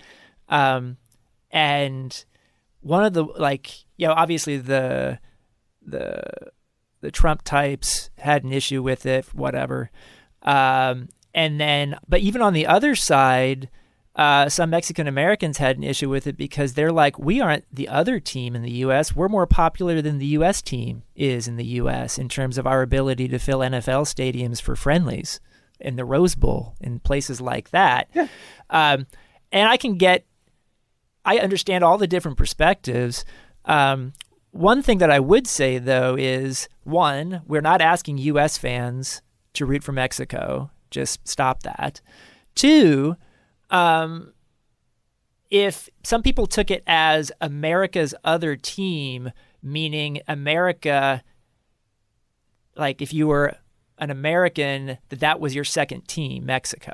[0.47, 0.97] um,
[1.51, 2.25] and
[2.81, 5.19] one of the like you know obviously the
[5.85, 6.21] the
[7.01, 9.89] the Trump types had an issue with it, whatever.
[10.41, 13.69] Um, and then, but even on the other side,
[14.15, 17.87] uh, some Mexican Americans had an issue with it because they're like, we aren't the
[17.87, 19.15] other team in the U.S.
[19.15, 20.61] We're more popular than the U.S.
[20.61, 22.17] team is in the U.S.
[22.17, 25.39] in terms of our ability to fill NFL stadiums for friendlies
[25.79, 28.09] in the Rose Bowl and places like that.
[28.13, 28.27] Yeah.
[28.69, 29.07] Um,
[29.51, 30.25] and I can get,
[31.23, 33.23] I understand all the different perspectives.
[33.65, 34.13] Um,
[34.51, 38.57] one thing that I would say, though, is one, we're not asking U.S.
[38.57, 39.21] fans
[39.53, 42.01] to root for Mexico just stop that.
[42.55, 43.15] Two,
[43.69, 44.33] um,
[45.49, 51.23] if some people took it as America's other team, meaning America,
[52.75, 53.55] like if you were
[53.97, 56.93] an American, that that was your second team, Mexico.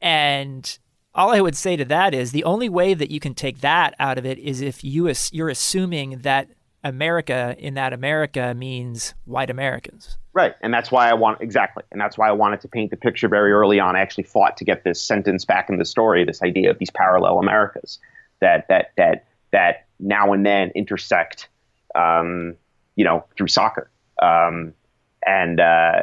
[0.00, 0.78] And
[1.14, 3.94] all I would say to that is the only way that you can take that
[3.98, 6.48] out of it is if you you're assuming that
[6.84, 10.18] America in that America means white Americans.
[10.34, 10.54] Right.
[10.60, 11.82] And that's why I want, exactly.
[11.90, 13.96] And that's why I wanted to paint the picture very early on.
[13.96, 16.90] I actually fought to get this sentence back in the story, this idea of these
[16.90, 17.98] parallel Americas
[18.40, 21.48] that, that, that, that now and then intersect,
[21.94, 22.54] um,
[22.96, 23.90] you know, through soccer.
[24.20, 24.74] Um,
[25.24, 26.02] and, uh,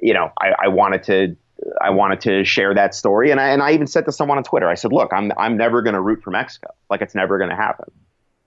[0.00, 1.36] you know, I, I wanted to,
[1.82, 3.30] I wanted to share that story.
[3.30, 5.56] And I, and I even said to someone on Twitter, I said, look, I'm, I'm
[5.56, 6.68] never going to root for Mexico.
[6.88, 7.90] Like it's never going to happen.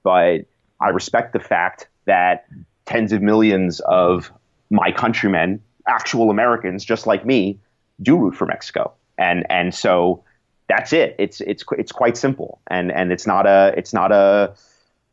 [0.04, 0.46] But
[0.82, 2.46] I respect the fact that
[2.86, 4.32] tens of millions of
[4.70, 7.60] my countrymen, actual Americans just like me,
[8.02, 8.94] do root for Mexico.
[9.18, 10.24] And and so
[10.68, 11.16] that's it.
[11.20, 12.60] It's it's it's quite simple.
[12.68, 14.54] And and it's not a it's not a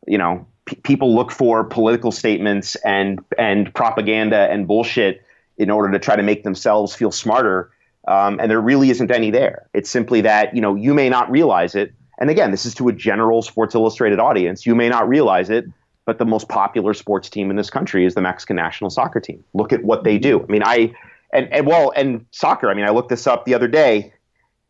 [0.07, 5.23] you know p- people look for political statements and and propaganda and bullshit
[5.57, 7.71] in order to try to make themselves feel smarter.
[8.07, 9.67] Um, and there really isn't any there.
[9.73, 12.87] It's simply that you know you may not realize it, and again, this is to
[12.89, 14.65] a general Sports Illustrated audience.
[14.65, 15.65] You may not realize it,
[16.05, 19.43] but the most popular sports team in this country is the Mexican national soccer team.
[19.53, 20.43] Look at what they do.
[20.43, 20.93] I mean, I
[21.31, 22.69] and, and well, and soccer.
[22.69, 24.13] I mean, I looked this up the other day.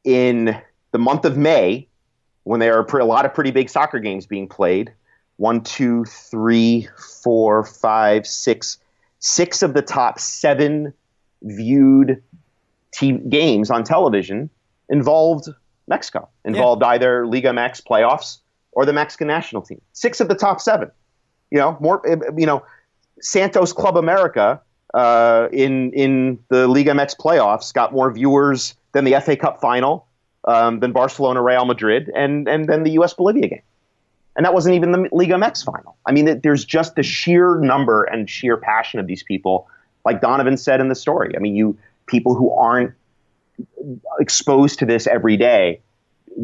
[0.03, 0.59] In
[0.91, 1.87] the month of May,
[2.43, 4.91] when there are a lot of pretty big soccer games being played,
[5.37, 6.87] one, two, three,
[7.23, 8.77] four, five, six,
[9.19, 10.93] six of the top seven
[11.41, 12.21] viewed
[13.29, 14.49] games on television
[14.89, 15.47] involved
[15.89, 16.89] Mexico, involved yeah.
[16.89, 18.37] either Liga MX playoffs
[18.71, 19.81] or the Mexican national team.
[19.93, 20.91] Six of the top seven.
[21.51, 22.01] You know, more.
[22.37, 22.63] You know,
[23.19, 24.61] Santos Club America
[24.93, 30.07] uh, in in the Liga MX playoffs got more viewers than the FA Cup final,
[30.45, 33.13] um, than Barcelona Real Madrid, and and then the U.S.
[33.13, 33.61] Bolivia game.
[34.35, 35.97] And that wasn't even the Liga MX final.
[36.05, 39.67] I mean, it, there's just the sheer number and sheer passion of these people.
[40.05, 41.35] Like Donovan said in the story.
[41.35, 42.93] I mean, you people who aren't
[44.19, 45.81] exposed to this every day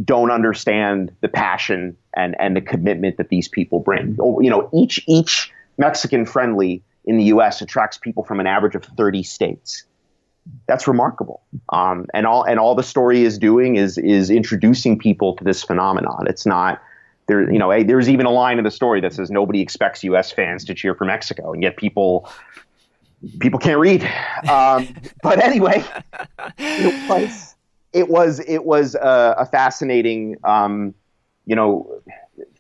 [0.04, 4.18] don't understand the passion and, and the commitment that these people bring.
[4.18, 7.62] You know, each each Mexican friendly in the U.S.
[7.62, 9.84] attracts people from an average of 30 states.
[10.68, 11.42] That's remarkable.
[11.70, 15.64] Um, and all and all the story is doing is is introducing people to this
[15.64, 16.26] phenomenon.
[16.28, 16.82] It's not
[17.28, 17.52] there.
[17.52, 20.32] You know, there's even a line in the story that says nobody expects U.S.
[20.32, 22.30] fans to cheer for Mexico, and yet people
[23.40, 24.04] people can't read.
[24.50, 24.88] Um,
[25.24, 25.84] but anyway,
[26.58, 27.56] it was
[27.94, 30.94] it was it was a, a fascinating, um,
[31.46, 32.02] you know,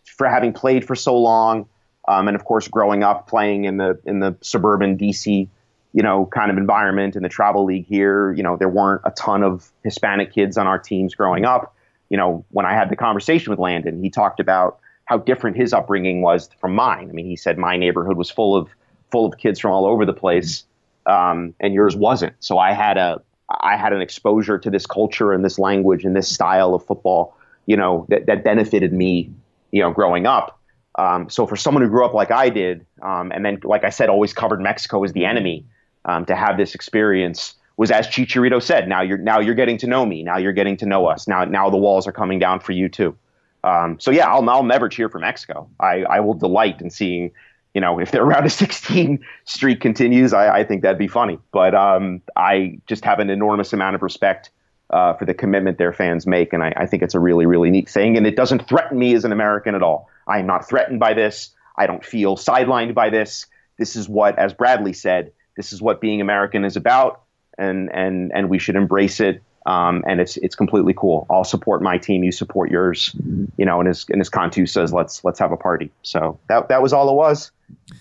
[0.06, 1.67] for having played for so long,
[2.08, 5.47] um, and of course growing up playing in the in the suburban DC,
[5.93, 8.32] you know, kind of environment in the travel league here.
[8.34, 11.75] You know, there weren't a ton of Hispanic kids on our teams growing up.
[12.10, 15.73] You know, when I had the conversation with Landon, he talked about how different his
[15.73, 17.10] upbringing was from mine.
[17.10, 18.69] I mean, he said my neighborhood was full of
[19.12, 20.63] full of kids from all over the place
[21.06, 22.34] um, and yours wasn't.
[22.39, 26.15] So I had a I had an exposure to this culture and this language and
[26.15, 27.38] this style of football,
[27.68, 29.32] you know, that, that benefited me,
[29.72, 30.60] you know, growing up.
[30.98, 33.91] Um, so for someone who grew up like I did, um, and then, like I
[33.91, 35.65] said, always covered Mexico as the enemy,
[36.06, 39.88] um, to have this experience was, as Chicharito said, now you're now you're getting to
[39.88, 40.24] know me.
[40.24, 41.28] Now you're getting to know us.
[41.28, 43.15] Now now the walls are coming down for you too.
[43.63, 45.68] Um, so yeah, I'll, I'll never cheer for Mexico.
[45.80, 47.32] I, I will delight in seeing
[47.76, 51.38] you know, if their round of 16 streak continues, I, I think that'd be funny.
[51.52, 54.50] But um, I just have an enormous amount of respect
[54.90, 57.72] uh, for the commitment their fans make, and I, I, think it's a really, really
[57.72, 58.18] neat thing.
[58.18, 60.10] And it doesn't threaten me as an American at all.
[60.28, 61.50] I am not threatened by this.
[61.76, 63.48] I don't feel sidelined by this.
[63.78, 67.24] This is what, as Bradley said, this is what being American is about,
[67.58, 71.25] and and and we should embrace it um, and it's it's completely cool.
[71.30, 72.23] I'll support my team.
[72.23, 73.15] You support yours.
[73.58, 75.91] You know, and as and as Cantu says, let's let's have a party.
[76.04, 77.51] So that that was all it was,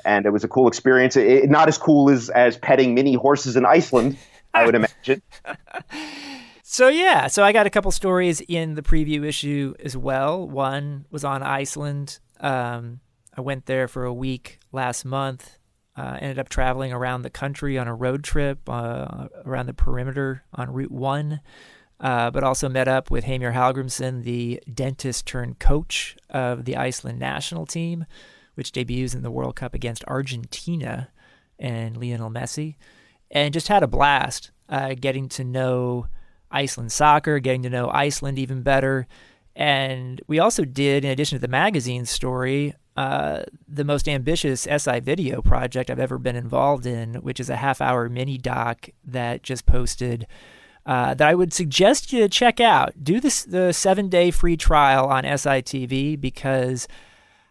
[0.05, 1.17] and it was a cool experience.
[1.17, 4.19] It, not as cool as as petting mini horses in Iceland,
[4.53, 5.23] I would imagine.
[6.67, 10.49] So yeah, so I got a couple stories in the preview issue as well.
[10.49, 12.19] One was on Iceland.
[12.41, 12.99] Um,
[13.37, 15.59] I went there for a week last month.
[15.97, 20.43] Uh, ended up traveling around the country on a road trip uh, around the perimeter
[20.53, 21.41] on Route 1,
[22.01, 27.21] uh, but also met up with Heimir Hallgrimsson, the dentist turned coach of the Iceland
[27.21, 28.07] national team,
[28.55, 31.11] which debuts in the World Cup against Argentina
[31.61, 32.75] and Lionel Messi,
[33.31, 36.09] and just had a blast uh, getting to know
[36.51, 39.07] Iceland soccer, getting to know Iceland even better.
[39.57, 45.01] And we also did, in addition to the magazine story, uh, the most ambitious SI
[45.01, 49.43] video project I've ever been involved in, which is a half hour mini doc that
[49.43, 50.27] just posted.
[50.87, 52.93] Uh, that I would suggest you check out.
[53.03, 56.87] Do this the seven day free trial on SITV because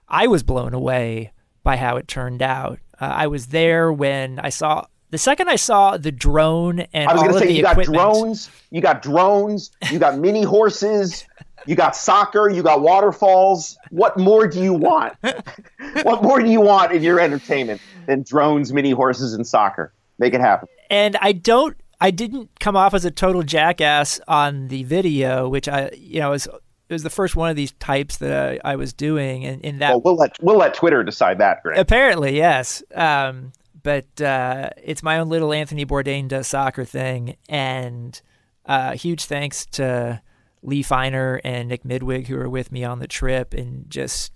[0.08, 2.78] I was blown away by how it turned out.
[3.02, 7.14] Uh, I was there when I saw the second I saw the drone and I
[7.14, 11.26] was going to say you got drones, you got drones, you got mini horses,
[11.66, 13.78] you got soccer, you got waterfalls.
[13.90, 15.16] What more do you want?
[16.04, 19.94] what more do you want in your entertainment than drones, mini horses, and soccer?
[20.20, 20.68] Make it happen.
[20.90, 25.70] And I don't I didn't come off as a total jackass on the video, which
[25.70, 28.76] I, you know, was it was the first one of these types that I, I
[28.76, 31.64] was doing, and in that well, we'll let we'll let Twitter decide that.
[31.64, 31.80] Greg.
[31.80, 32.84] Apparently, yes.
[32.94, 38.22] Um, but uh, it's my own little Anthony Bourdain does soccer thing, and
[38.66, 40.22] uh, huge thanks to
[40.64, 44.32] Lee Feiner and Nick Midwig, who were with me on the trip, and just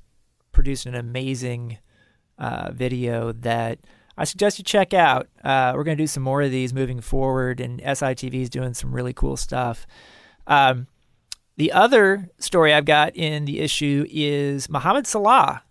[0.52, 1.80] produced an amazing
[2.38, 3.80] uh, video that
[4.18, 5.28] I suggest you check out.
[5.44, 8.74] Uh, we're going to do some more of these moving forward, and SITV is doing
[8.74, 9.88] some really cool stuff.
[10.46, 10.88] Um,
[11.56, 15.64] the other story I've got in the issue is Mohamed Salah,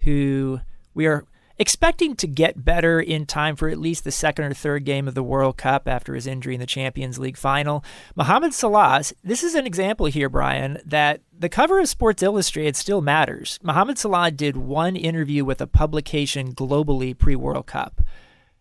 [0.00, 0.60] who
[0.94, 1.24] we are
[1.60, 5.14] expecting to get better in time for at least the second or third game of
[5.14, 7.84] the World Cup after his injury in the Champions League final.
[8.16, 13.02] Mohamed Salah, this is an example here, Brian, that the cover of Sports Illustrated still
[13.02, 13.58] matters.
[13.62, 18.00] Mohamed Salah did one interview with a publication globally pre World Cup.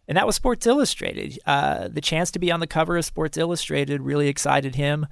[0.05, 1.39] And that was Sports Illustrated.
[1.45, 5.07] Uh, the chance to be on the cover of Sports Illustrated really excited him,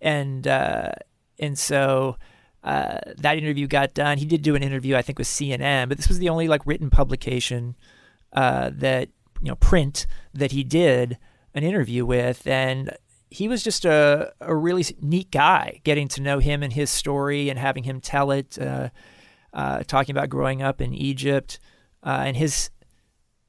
[0.00, 0.92] and uh,
[1.40, 2.16] and so
[2.64, 4.16] uh, that interview got done.
[4.16, 6.66] He did do an interview, I think, with CNN, but this was the only like
[6.66, 7.76] written publication
[8.32, 9.10] uh, that
[9.42, 11.18] you know print that he did
[11.54, 12.96] an interview with, and
[13.30, 15.82] he was just a a really neat guy.
[15.84, 18.88] Getting to know him and his story, and having him tell it, uh,
[19.52, 21.60] uh talking about growing up in Egypt,
[22.02, 22.70] uh, and his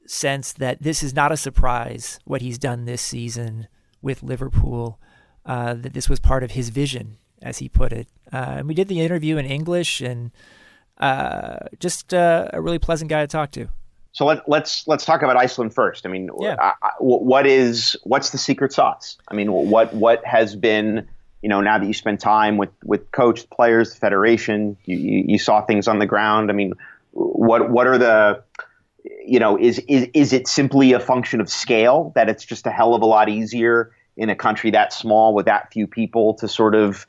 [0.05, 3.67] sense that this is not a surprise what he's done this season
[4.01, 4.99] with Liverpool.
[5.45, 8.09] that this was part of his vision as he put it.
[8.35, 10.31] Uh, and we did the interview in English, and
[10.99, 13.67] uh, just uh, a really pleasant guy to talk to.
[14.11, 16.05] So let, us let's, let's talk about Iceland first.
[16.05, 16.55] I mean, yeah.
[16.59, 19.17] I, I, what is what's the secret sauce?
[19.29, 21.07] I mean, what what has been
[21.41, 25.25] you know now that you spend time with with coach, players, the federation, you, you,
[25.27, 26.49] you saw things on the ground.
[26.49, 26.73] I mean,
[27.11, 28.43] what what are the
[29.25, 32.71] you know, is is is it simply a function of scale that it's just a
[32.71, 36.47] hell of a lot easier in a country that small with that few people to
[36.47, 37.05] sort of um,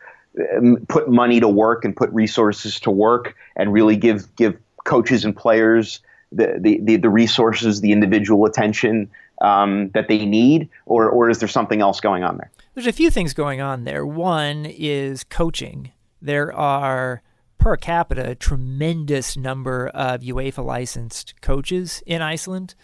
[0.88, 5.36] put money to work and put resources to work and really give give coaches and
[5.36, 6.00] players
[6.32, 11.38] the the, the, the resources, the individual attention um, that they need, or or is
[11.38, 12.50] there something else going on there?
[12.74, 14.04] There's a few things going on there.
[14.04, 15.92] One is coaching.
[16.20, 17.22] There are
[17.58, 22.74] per capita a tremendous number of UEFA licensed coaches in Iceland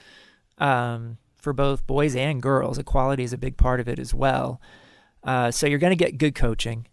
[0.59, 2.79] um, for both boys and girls.
[2.79, 4.61] Equality is a big part of it as well.
[5.25, 6.87] Uh, so you're going to get good coaching.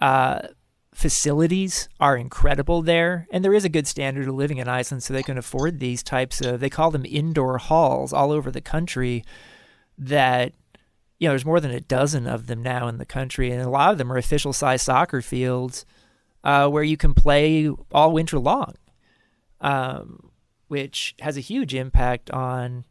[0.00, 0.48] Uh,
[0.94, 5.12] facilities are incredible there, and there is a good standard of living in Iceland, so
[5.12, 6.60] they can afford these types of.
[6.60, 9.24] They call them indoor halls all over the country.
[9.96, 10.54] That
[11.18, 13.70] you know, there's more than a dozen of them now in the country, and a
[13.70, 15.86] lot of them are official size soccer fields
[16.42, 18.74] uh, where you can play all winter long,
[19.60, 20.30] um,
[20.68, 22.84] which has a huge impact on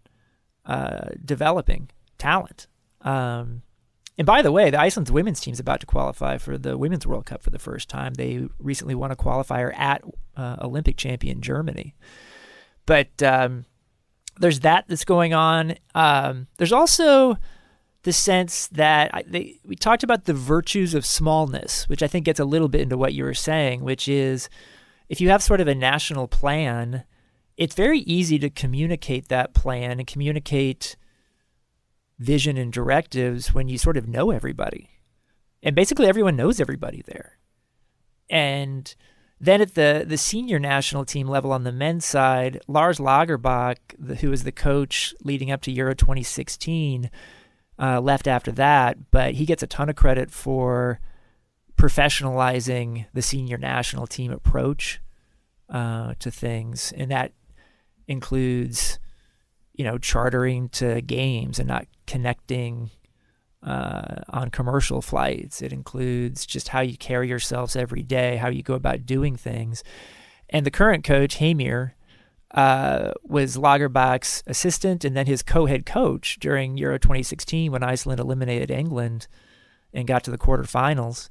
[0.65, 2.67] uh, developing talent.
[3.01, 3.61] Um,
[4.17, 7.07] and by the way, the Iceland's women's team is about to qualify for the Women's
[7.07, 8.13] World Cup for the first time.
[8.13, 10.03] They recently won a qualifier at
[10.37, 11.95] uh, Olympic champion Germany.
[12.85, 13.65] But um,
[14.39, 15.75] there's that that's going on.
[15.95, 17.37] Um, there's also
[18.03, 22.25] the sense that I, they, we talked about the virtues of smallness, which I think
[22.25, 24.49] gets a little bit into what you were saying, which is
[25.09, 27.03] if you have sort of a national plan,
[27.57, 30.97] it's very easy to communicate that plan and communicate
[32.23, 34.89] vision and directives when you sort of know everybody.
[35.61, 37.37] And basically everyone knows everybody there.
[38.29, 38.93] And
[39.39, 44.15] then at the the senior national team level on the men's side, Lars Lagerbäck, the,
[44.15, 47.11] who was the coach leading up to Euro 2016,
[47.77, 50.99] uh, left after that, but he gets a ton of credit for
[51.75, 55.01] professionalizing the senior national team approach
[55.69, 57.33] uh, to things, and that
[58.07, 58.99] includes,
[59.73, 62.91] you know, chartering to games and not connecting
[63.63, 65.61] uh, on commercial flights.
[65.61, 69.83] It includes just how you carry yourselves every day, how you go about doing things.
[70.49, 71.95] And the current coach, Heimir,
[72.53, 78.69] uh, was Lagerbäck's assistant and then his co-head coach during Euro 2016 when Iceland eliminated
[78.69, 79.27] England
[79.91, 81.29] and got to the quarterfinals.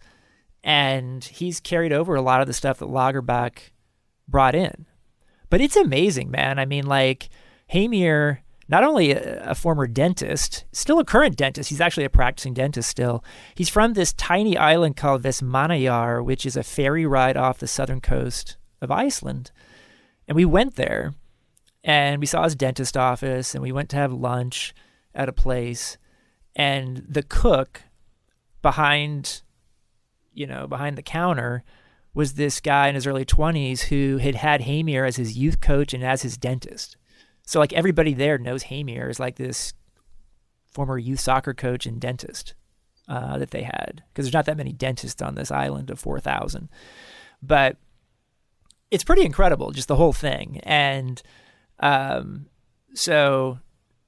[0.65, 3.71] And he's carried over a lot of the stuff that Lagerbäck
[4.27, 4.87] brought in.
[5.51, 6.59] But it's amazing, man.
[6.59, 7.29] I mean, like
[7.73, 11.71] Heimir, not only a, a, former dentist, still a current dentist.
[11.71, 13.25] He's actually a practicing dentist still.
[13.55, 18.01] He's from this tiny island called Vestmannaeyjar, which is a ferry ride off the southern
[18.01, 19.51] coast of Iceland.
[20.29, 21.15] And we went there
[21.83, 24.75] and we saw his dentist office and we went to have lunch
[25.15, 25.97] at a place.
[26.55, 27.83] And the cook
[28.61, 29.43] behind,
[30.33, 31.65] you know, behind the counter
[32.15, 35.95] was this guy in his early 20s who had had Heimir as his youth coach
[35.95, 36.97] and as his dentist.
[37.53, 39.75] So, like, everybody there knows Heimir is like this
[40.71, 42.55] former youth soccer coach and dentist
[43.09, 46.71] uh, that they had because there's not that many dentists on this island of 4,000.
[47.43, 47.77] But
[48.91, 50.61] it's pretty incredible, just the whole thing.
[50.63, 51.21] And
[51.81, 52.47] um,
[52.95, 53.59] so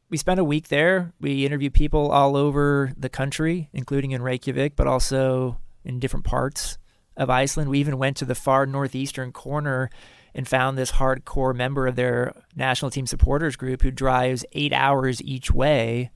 [0.09, 1.13] we spent a week there.
[1.21, 6.79] We interviewed people all over the country, including in Reykjavik, but also in different parts
[7.15, 7.69] of Iceland.
[7.69, 9.91] We even went to the far northeastern corner
[10.35, 15.23] and found this hardcore member of their national team supporters group who drives eight hours
[15.23, 16.11] each way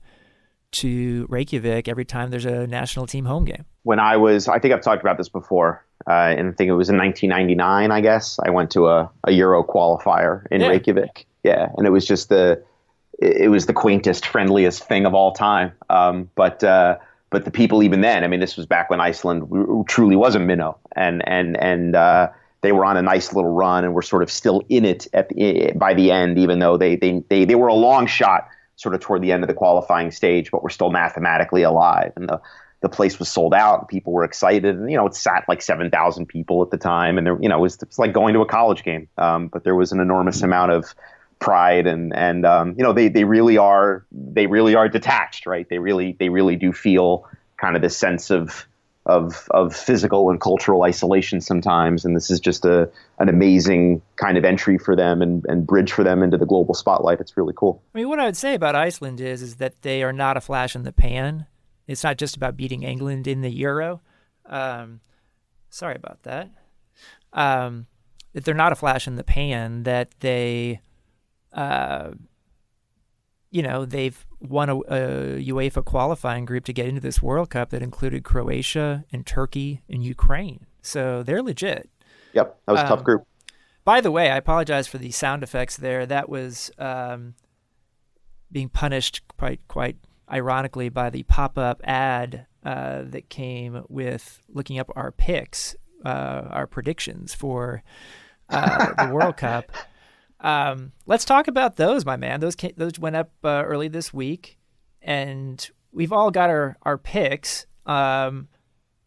[0.71, 3.65] to Reykjavik every time there's a national team home game.
[3.83, 6.73] When I was, I think I've talked about this before, uh, and I think it
[6.73, 10.67] was in 1999, I guess, I went to a, a Euro qualifier in yeah.
[10.67, 11.25] Reykjavik.
[11.43, 12.61] Yeah, and it was just the,
[13.19, 15.71] it was the quaintest, friendliest thing of all time.
[15.89, 16.97] Um, but uh,
[17.31, 20.39] but the people even then, I mean, this was back when Iceland truly was a
[20.39, 22.29] minnow, and and and uh,
[22.61, 25.29] they were on a nice little run and were sort of still in it at
[25.29, 28.95] the, by the end, even though they, they they they were a long shot sort
[28.95, 32.11] of toward the end of the qualifying stage, but we're still mathematically alive.
[32.15, 32.41] And the
[32.81, 33.79] the place was sold out.
[33.79, 36.77] And people were excited, and you know, it sat like seven thousand people at the
[36.77, 39.07] time, and there, you know, it was, it was like going to a college game.
[39.17, 40.95] Um, but there was an enormous amount of
[41.39, 45.67] pride, and and um, you know, they they really are they really are detached, right?
[45.69, 48.65] They really they really do feel kind of this sense of
[49.05, 52.89] of of physical and cultural isolation sometimes, and this is just a
[53.19, 56.73] an amazing kind of entry for them and, and bridge for them into the global
[56.73, 57.19] spotlight.
[57.19, 57.81] It's really cool.
[57.93, 60.41] I mean, what I would say about Iceland is is that they are not a
[60.41, 61.45] flash in the pan.
[61.87, 64.01] It's not just about beating England in the Euro.
[64.45, 64.99] Um,
[65.69, 66.51] sorry about that.
[67.33, 67.87] Um,
[68.33, 69.83] that they're not a flash in the pan.
[69.83, 70.81] That they,
[71.53, 72.11] uh,
[73.49, 77.69] you know, they've won a, a, UEFA qualifying group to get into this World Cup
[77.69, 80.65] that included Croatia and Turkey and Ukraine.
[80.81, 81.89] So they're legit.
[82.33, 83.27] Yep, that was a tough um, group.
[83.83, 86.05] by the way, I apologize for the sound effects there.
[86.05, 87.35] That was um,
[88.51, 89.97] being punished quite quite
[90.31, 95.75] ironically by the pop up ad uh, that came with looking up our picks,
[96.05, 97.83] uh, our predictions for
[98.49, 99.71] uh, the World Cup.
[100.41, 102.39] Um, let's talk about those, my man.
[102.39, 104.57] Those came, those went up uh, early this week,
[105.01, 107.65] and we've all got our our picks.
[107.85, 108.47] Um,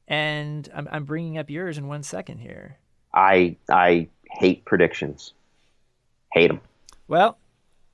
[0.08, 2.78] and I'm, I'm bringing up yours in one second here.
[3.14, 5.32] I I hate predictions.
[6.32, 6.60] Hate them.
[7.08, 7.38] Well,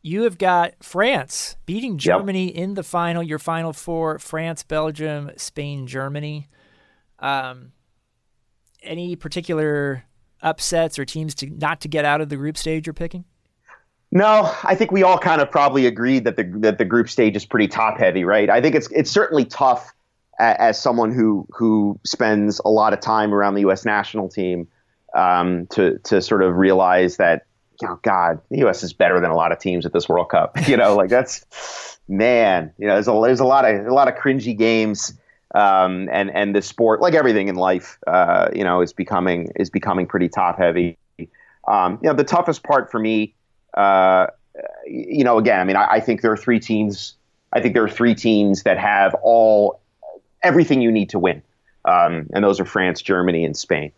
[0.02, 2.56] you have got France beating Germany yep.
[2.56, 3.22] in the final.
[3.22, 6.48] Your final four: France, Belgium, Spain, Germany.
[7.20, 7.72] Um,
[8.82, 10.04] any particular
[10.42, 13.24] upsets or teams to not to get out of the group stage you're picking?
[14.10, 17.36] No, I think we all kind of probably agreed that the that the group stage
[17.36, 18.48] is pretty top heavy, right?
[18.48, 19.92] I think it's it's certainly tough
[20.38, 23.84] as, someone who who spends a lot of time around the U.S.
[23.84, 24.66] national team
[25.14, 27.44] um, to to sort of realize that
[27.86, 28.82] know, God, the U.S.
[28.82, 30.56] is better than a lot of teams at this World Cup.
[30.68, 32.72] You know, like that's man.
[32.78, 35.14] You know, there's a there's a lot of a lot of cringy games,
[35.54, 39.70] um, and and the sport, like everything in life, uh, you know, is becoming is
[39.70, 40.98] becoming pretty top heavy.
[41.66, 43.34] Um, you know, the toughest part for me,
[43.74, 44.28] uh,
[44.86, 47.14] you know, again, I mean, I, I think there are three teams.
[47.52, 49.80] I think there are three teams that have all
[50.42, 51.42] everything you need to win,
[51.84, 53.92] um, and those are France, Germany, and Spain.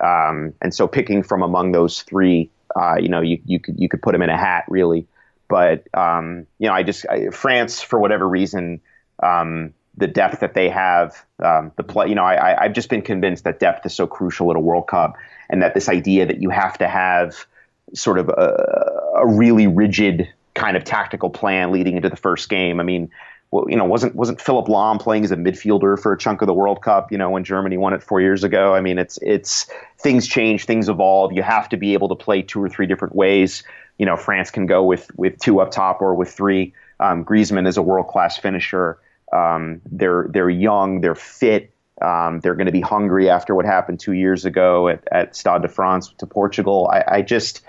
[0.00, 3.88] Um, and so, picking from among those three uh, you know, you, you could you
[3.88, 5.06] could put them in a hat really,
[5.48, 8.80] but um, you know, I just I, France for whatever reason,
[9.22, 12.08] um, the depth that they have, um, the play.
[12.08, 14.88] You know, I, I've just been convinced that depth is so crucial at a World
[14.88, 15.14] Cup,
[15.48, 17.46] and that this idea that you have to have
[17.94, 22.80] sort of a, a really rigid kind of tactical plan leading into the first game.
[22.80, 23.10] I mean,
[23.50, 26.46] well, you know, wasn't wasn't Philipp Lahm playing as a midfielder for a chunk of
[26.46, 27.10] the World Cup?
[27.10, 28.74] You know, when Germany won it four years ago.
[28.74, 31.32] I mean, it's it's things change, things evolve.
[31.32, 33.62] You have to be able to play two or three different ways.
[33.98, 36.72] You know, France can go with with two up top or with three.
[37.00, 38.98] Um, Griezmann is a world class finisher.
[39.32, 41.72] Um, they're they're young, they're fit.
[42.02, 45.60] Um, they're going to be hungry after what happened two years ago at, at Stade
[45.60, 46.90] de France to Portugal.
[46.90, 47.60] I, I just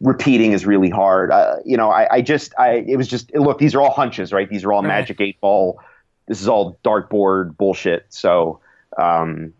[0.00, 1.30] repeating is really hard.
[1.30, 4.32] Uh, you know, I, I, just, I, it was just, look, these are all hunches,
[4.32, 4.48] right?
[4.48, 5.78] These are all magic eight ball.
[6.26, 8.06] This is all dartboard bullshit.
[8.08, 8.60] So,
[8.96, 9.52] um,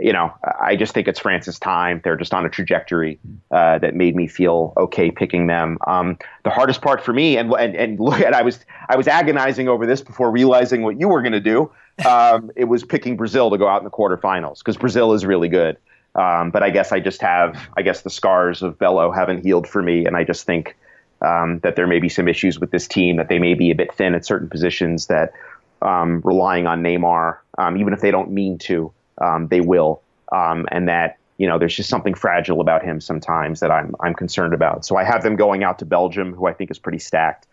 [0.00, 2.00] you know, I just think it's France's time.
[2.02, 3.18] They're just on a trajectory
[3.50, 5.78] uh, that made me feel okay picking them.
[5.86, 8.58] Um, the hardest part for me, and and and look at, I was
[8.88, 11.70] I was agonizing over this before realizing what you were going to do.
[12.06, 15.48] Um, it was picking Brazil to go out in the quarterfinals because Brazil is really
[15.48, 15.76] good.
[16.14, 19.66] Um, but I guess I just have, I guess the scars of Belo haven't healed
[19.66, 20.76] for me, and I just think
[21.22, 23.74] um, that there may be some issues with this team, that they may be a
[23.74, 25.32] bit thin at certain positions, that
[25.80, 28.92] um, relying on Neymar, um, even if they don't mean to,
[29.22, 30.02] um, they will,
[30.32, 34.14] um, and that you know there's just something fragile about him sometimes that I'm I'm
[34.14, 34.84] concerned about.
[34.84, 37.46] So I have them going out to Belgium, who I think is pretty stacked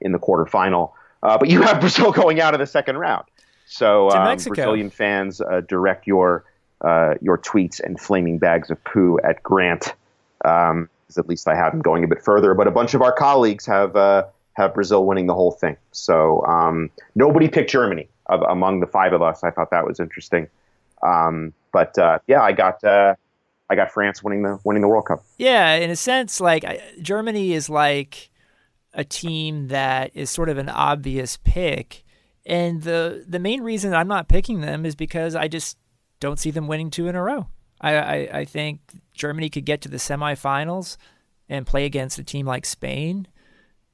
[0.00, 3.24] in the quarterfinal, uh, but you have Brazil going out of the second round.
[3.66, 4.10] So
[4.44, 6.44] Brazilian fans, uh, direct your
[6.82, 9.94] uh, your tweets and flaming bags of poo at Grant.
[10.44, 12.54] Um, at least I have him going a bit further.
[12.54, 14.24] But a bunch of our colleagues have uh,
[14.54, 15.76] have Brazil winning the whole thing.
[15.92, 19.44] So um, nobody picked Germany of, among the five of us.
[19.44, 20.48] I thought that was interesting.
[21.02, 23.14] Um, but uh, yeah, I got uh,
[23.70, 25.24] I got France winning the winning the World Cup.
[25.38, 26.64] Yeah, in a sense, like
[27.00, 28.30] Germany is like
[28.94, 32.04] a team that is sort of an obvious pick.
[32.44, 35.78] And the the main reason I'm not picking them is because I just
[36.20, 37.48] don't see them winning two in a row.
[37.80, 38.80] I, I, I think
[39.12, 40.96] Germany could get to the semifinals
[41.48, 43.26] and play against a team like Spain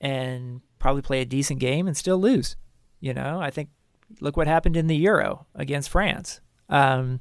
[0.01, 2.57] and probably play a decent game and still lose.
[3.01, 3.71] You know, I think
[4.21, 6.41] look what happened in the Euro against France.
[6.69, 7.21] Um,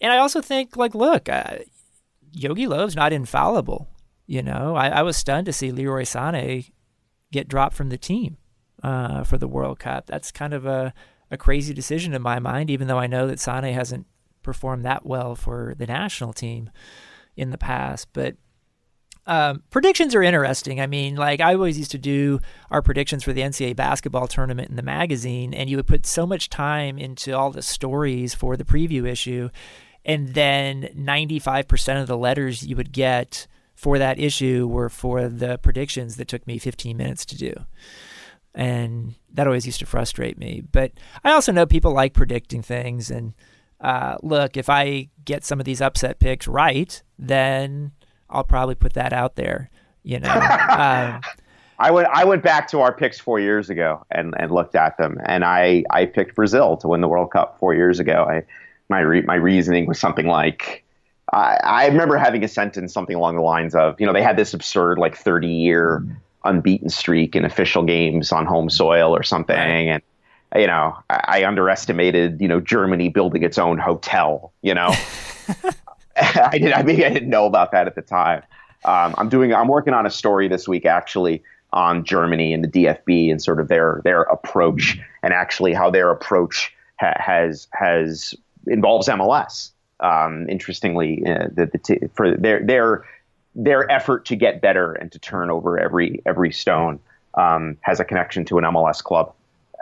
[0.00, 1.58] and I also think, like, look, uh,
[2.36, 3.88] Jogi Löw's not infallible.
[4.26, 6.72] You know, I, I, was stunned to see Leroy Sané
[7.30, 8.38] get dropped from the team
[8.82, 10.06] uh, for the World Cup.
[10.06, 10.92] That's kind of a
[11.30, 14.06] a crazy decision in my mind, even though I know that Sane hasn't
[14.42, 16.70] performed that well for the national team
[17.36, 18.08] in the past.
[18.12, 18.36] But
[19.26, 20.80] um, predictions are interesting.
[20.80, 24.70] I mean, like I always used to do our predictions for the NCAA basketball tournament
[24.70, 28.56] in the magazine, and you would put so much time into all the stories for
[28.56, 29.50] the preview issue,
[30.04, 35.58] and then 95% of the letters you would get for that issue were for the
[35.58, 37.52] predictions that took me 15 minutes to do
[38.56, 40.62] and that always used to frustrate me.
[40.72, 43.34] But I also know people like predicting things, and
[43.80, 47.92] uh, look, if I get some of these upset picks right, then
[48.28, 49.70] I'll probably put that out there.
[50.02, 50.30] You know.
[50.30, 51.20] um,
[51.78, 54.96] I went I went back to our picks four years ago and, and looked at
[54.96, 58.26] them, and I, I picked Brazil to win the World Cup four years ago.
[58.28, 58.44] I
[58.88, 60.84] my re, my reasoning was something like
[61.32, 64.36] I, I remember having a sentence something along the lines of, you know, they had
[64.36, 66.04] this absurd like 30 year
[66.44, 70.02] unbeaten streak in official games on home soil or something, and
[70.54, 74.52] you know, I, I underestimated, you know, Germany building its own hotel.
[74.62, 74.94] You know,
[76.52, 76.72] I did.
[76.72, 78.42] I mean, I didn't know about that at the time.
[78.84, 79.52] Um, I'm doing.
[79.52, 81.42] I'm working on a story this week actually
[81.72, 86.10] on Germany and the DFB and sort of their their approach and actually how their
[86.10, 88.34] approach ha- has has
[88.66, 89.70] involves MLS.
[90.00, 93.04] Um, interestingly, uh, the, the t- for their their
[93.54, 97.00] their effort to get better and to turn over every every stone
[97.34, 99.34] um, has a connection to an MLS club,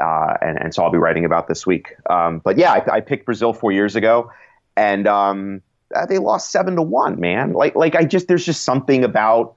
[0.03, 1.95] uh, and and so I'll be writing about this week.
[2.09, 4.30] Um, but yeah, I, I, picked Brazil four years ago,
[4.76, 5.62] and um,
[6.09, 7.21] they lost seven to one.
[7.21, 9.57] Man, like like I just there's just something about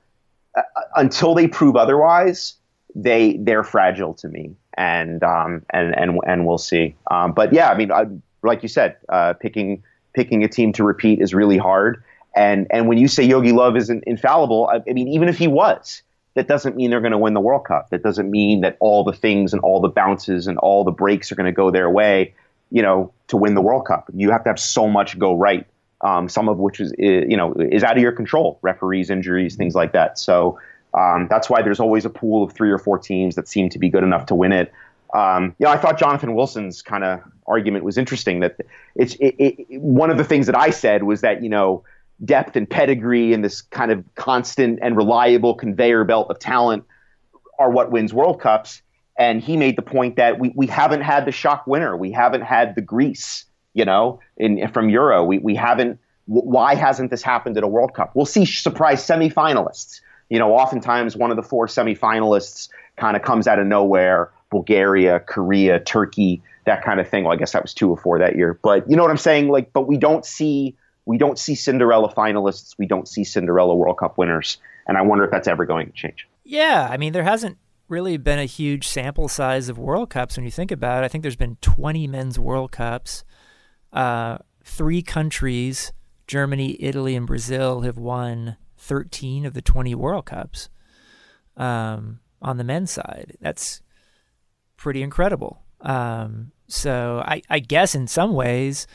[0.56, 0.62] uh,
[0.96, 2.56] until they prove otherwise,
[2.96, 6.96] they they're fragile to me, and um, and and and we'll see.
[7.12, 8.06] Um, but yeah, I mean, I,
[8.44, 9.84] like you said, uh, picking
[10.14, 12.04] picking a team to repeat is really hard.
[12.36, 15.48] And and when you say Jogi Löw isn't infallible, I, I mean, even if he
[15.48, 16.02] was,
[16.38, 17.90] that doesn't mean they're going to win the World Cup.
[17.90, 21.32] That doesn't mean that all the things and all the bounces and all the breaks
[21.32, 22.36] are going to go their way,
[22.70, 24.10] you know, to win the World Cup.
[24.14, 25.66] You have to have so much go right,
[26.02, 29.76] um, some of which is, you know is out of your control, referees, injuries, things
[29.76, 30.20] like that.
[30.20, 30.60] So
[30.93, 33.80] um, that's why there's always a pool of three or four teams that seem to
[33.80, 34.72] be good enough to win it.
[35.14, 38.41] Um, you know, I thought Jonathan Wilson's kind of argument was interesting.
[38.41, 38.58] That
[38.95, 41.84] it's it, it, one of the things that I said was that you know
[42.24, 46.84] depth and pedigree and this kind of constant and reliable conveyor belt of talent
[47.60, 48.82] are what wins World Cups.
[49.20, 51.98] And he made the point that we, we haven't had the shock winner.
[51.98, 53.45] We haven't had the Greece,
[53.78, 55.23] you know, in, from Euro.
[55.23, 58.11] We, we haven't, why hasn't this happened at a World Cup?
[58.15, 60.01] We'll see surprise semifinalists.
[60.30, 65.19] You know, oftentimes one of the four semifinalists kind of comes out of nowhere Bulgaria,
[65.19, 67.23] Korea, Turkey, that kind of thing.
[67.23, 68.59] Well, I guess that was two or four that year.
[68.61, 69.49] But you know what I'm saying?
[69.49, 70.75] Like, but we don't see
[71.05, 72.75] we don't see Cinderella finalists.
[72.78, 74.57] We don't see Cinderella World Cup winners.
[74.88, 76.28] And I wonder if that's ever going to change.
[76.43, 77.57] Yeah, I mean, there hasn't
[77.88, 81.05] really been a huge sample size of World Cups when you think about it.
[81.05, 83.23] I think there's been 20 men's World Cups.
[83.94, 85.92] Uh, three countries,
[86.28, 90.70] Germany, Italy, and Brazil, have won 13 of the 20 World Cups
[91.56, 93.38] um, on the men's side.
[93.42, 93.82] That's
[94.76, 95.64] pretty incredible.
[95.82, 98.88] Um, so I, I guess in some ways,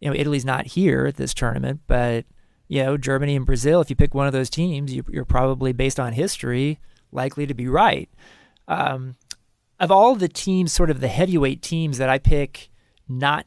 [0.00, 2.24] you know, Italy's not here at this tournament, but
[2.68, 5.72] you know, Germany and Brazil, if you pick one of those teams, you, are probably
[5.72, 6.78] based on history
[7.12, 8.08] likely to be right.
[8.66, 9.16] Um,
[9.78, 12.70] of all the teams, sort of the heavyweight teams that I pick,
[13.08, 13.46] not,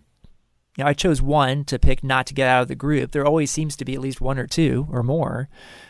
[0.78, 3.12] you know, I chose one to pick not to get out of the group.
[3.12, 5.50] There always seems to be at least one or two or more.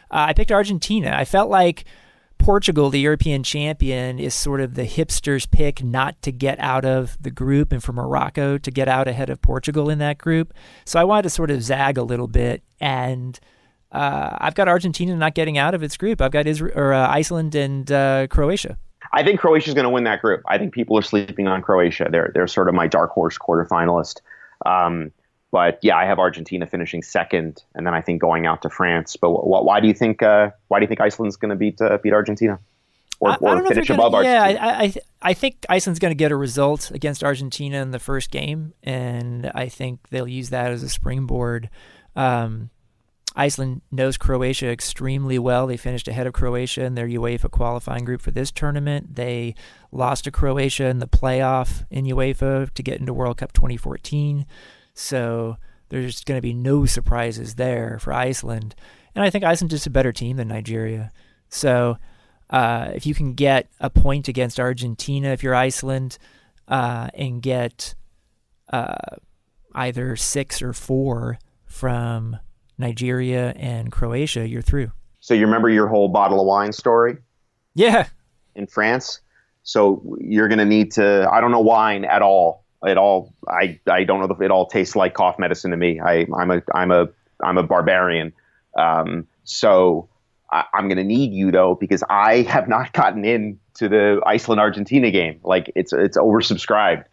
[0.09, 1.13] Uh, I picked Argentina.
[1.13, 1.83] I felt like
[2.37, 7.17] Portugal, the European champion, is sort of the hipster's pick not to get out of
[7.21, 10.53] the group and for Morocco to get out ahead of Portugal in that group.
[10.85, 12.63] So I wanted to sort of zag a little bit.
[12.79, 13.37] And
[13.91, 16.21] uh, I've got Argentina not getting out of its group.
[16.21, 18.77] I've got Israel, or, uh, Iceland and uh, Croatia.
[19.11, 20.43] I think Croatia is going to win that group.
[20.47, 22.07] I think people are sleeping on Croatia.
[22.09, 24.21] They're, they're sort of my dark horse quarterfinalist.
[24.65, 25.11] Um,
[25.51, 29.15] but yeah, I have Argentina finishing second, and then I think going out to France.
[29.15, 31.79] But wh- why do you think uh, why do you think Iceland's going to beat
[31.81, 32.59] uh, beat Argentina,
[33.19, 34.53] or, or finish above gonna, Argentina?
[34.53, 37.99] Yeah, I I, I think Iceland's going to get a result against Argentina in the
[37.99, 41.69] first game, and I think they'll use that as a springboard.
[42.15, 42.69] Um,
[43.37, 45.67] Iceland knows Croatia extremely well.
[45.67, 49.15] They finished ahead of Croatia in their UEFA qualifying group for this tournament.
[49.15, 49.53] They
[49.91, 54.47] lost to Croatia in the playoff in UEFA to get into World Cup 2014.
[54.95, 55.57] So
[55.89, 58.73] there's going to be no surprises there for Iceland.
[59.13, 61.11] And I think Iceland's just a better team than Nigeria.
[61.47, 61.99] So
[62.49, 66.17] uh, if you can get a point against Argentina, if you're Iceland,
[66.67, 67.93] uh, and get
[68.73, 68.95] uh,
[69.75, 72.39] either six or four from
[72.77, 74.91] Nigeria and Croatia, you're through.
[75.19, 77.17] So you remember your whole bottle of wine story?
[77.73, 78.07] Yeah.
[78.55, 79.19] In France?
[79.63, 83.79] So you're going to need to, I don't know wine at all it all I,
[83.87, 85.99] I don't know if it all tastes like cough medicine to me.
[85.99, 87.07] I, I'm a I'm a
[87.43, 88.33] I'm a barbarian.
[88.77, 90.09] Um, so
[90.51, 94.21] I, am going to need you though because I have not gotten in to the
[94.25, 95.39] Iceland Argentina game.
[95.43, 97.05] Like it's it's oversubscribed.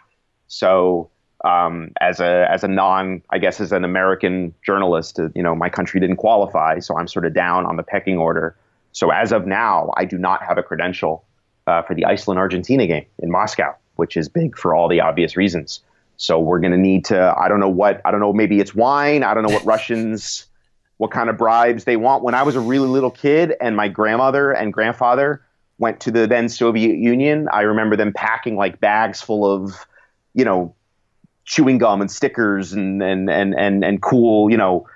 [0.49, 1.11] So
[1.45, 5.55] um, as a as a non I guess as an American journalist, uh, you know
[5.55, 8.57] my country didn't qualify, so I'm sort of down on the pecking order.
[8.93, 11.25] So as of now, I do not have a credential
[11.67, 15.37] uh, for the Iceland Argentina game in Moscow which is big for all the obvious
[15.37, 15.81] reasons.
[16.17, 18.75] So we're going to need to, I don't know what, I don't know, maybe it's
[18.75, 19.23] wine.
[19.23, 20.47] I don't know what Russians,
[20.99, 22.23] what kind of bribes they want.
[22.23, 25.45] When I was a really little kid and my grandmother and grandfather
[25.79, 29.75] went to the then Soviet Union, I remember them packing like bags full of,
[30.35, 30.75] you know,
[31.45, 34.87] chewing gum and stickers and, and, and, and, and cool, you know,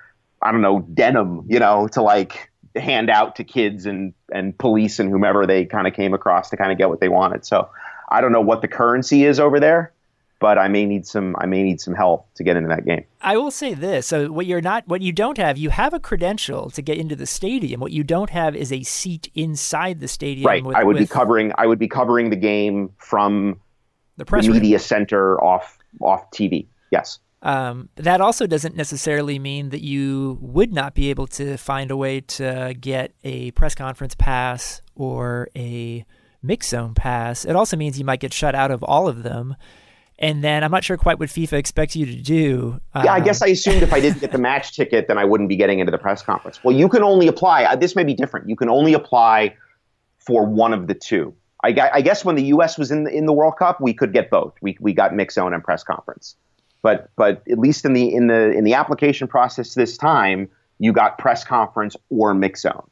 [0.41, 4.99] I don't know, denim, you know, to like hand out to kids and, and police
[4.99, 7.45] and whomever they kind of came across to kind of get what they wanted.
[7.45, 7.69] So
[8.09, 9.93] I don't know what the currency is over there,
[10.39, 13.03] but I may need some I may need some help to get into that game.
[13.21, 15.99] I will say this: so what you're not, what you don't have, you have a
[15.99, 17.81] credential to get into the stadium.
[17.81, 20.47] What you don't have is a seat inside the stadium.
[20.47, 20.63] Right.
[20.63, 23.59] With, I would with be covering I would be covering the game from
[24.17, 24.61] the press the room.
[24.61, 26.67] media center off off TV.
[26.91, 27.19] Yes.
[27.41, 31.95] Um, that also doesn't necessarily mean that you would not be able to find a
[31.97, 36.05] way to get a press conference pass or a
[36.43, 37.45] mix zone pass.
[37.45, 39.55] It also means you might get shut out of all of them.
[40.21, 42.81] And then I'm not sure quite what FIFA expects you to do.
[42.93, 45.23] Yeah, I Um, guess I assumed if I didn't get the match ticket, then I
[45.23, 46.61] wouldn't be getting into the press conference.
[46.61, 47.63] Well, you can only apply.
[47.63, 48.49] uh, This may be different.
[48.49, 49.55] You can only apply
[50.17, 51.33] for one of the two.
[51.63, 52.77] I, I guess when the U.S.
[52.77, 54.53] was in the, in the World Cup, we could get both.
[54.61, 56.35] We, we got mix zone and press conference.
[56.81, 60.93] But but at least in the in the in the application process this time, you
[60.93, 62.89] got press conference or mix zone.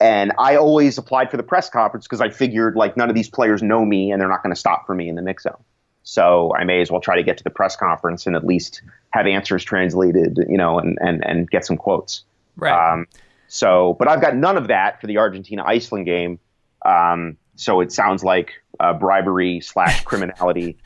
[0.00, 3.28] And I always applied for the press conference because I figured like none of these
[3.28, 5.62] players know me and they're not going to stop for me in the mix zone.
[6.02, 8.80] So I may as well try to get to the press conference and at least
[9.10, 12.24] have answers translated, you know, and and, and get some quotes.
[12.56, 12.92] right.
[12.92, 13.06] Um,
[13.48, 16.38] so, but I've got none of that for the Argentina Iceland game.
[16.84, 20.76] Um, so it sounds like uh, bribery slash criminality.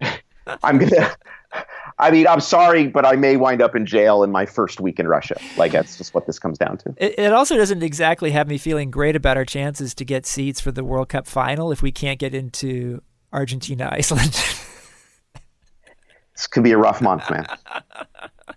[0.62, 1.14] I'm gonna.
[1.98, 4.98] I mean, I'm sorry, but I may wind up in jail in my first week
[4.98, 5.38] in Russia.
[5.56, 6.94] Like that's just what this comes down to.
[6.96, 10.60] It, it also doesn't exactly have me feeling great about our chances to get seats
[10.60, 13.00] for the World Cup final if we can't get into
[13.32, 14.32] Argentina, Iceland.
[16.34, 17.46] This could be a rough month, man.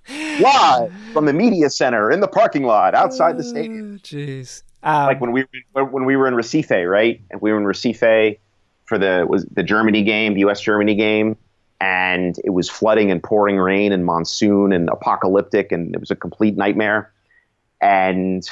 [0.42, 3.96] Live from the media center in the parking lot outside the stadium.
[3.96, 4.64] Oh, Jeez.
[4.84, 7.22] Um, like when we when we were in Recife, right?
[7.32, 8.40] And we were in Recife
[8.86, 10.62] for the was the Germany game, the U.S.
[10.62, 11.38] Germany game,
[11.82, 16.16] and it was flooding and pouring rain and monsoon and apocalyptic, and it was a
[16.16, 17.12] complete nightmare.
[17.82, 18.48] And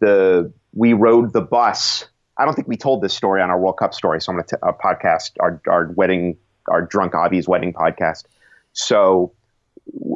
[0.00, 2.06] the we rode the bus.
[2.38, 4.46] I don't think we told this story on our World Cup story, so I'm going
[4.48, 6.36] to uh, podcast our our wedding,
[6.68, 8.24] our drunk Avi's wedding podcast.
[8.72, 9.32] So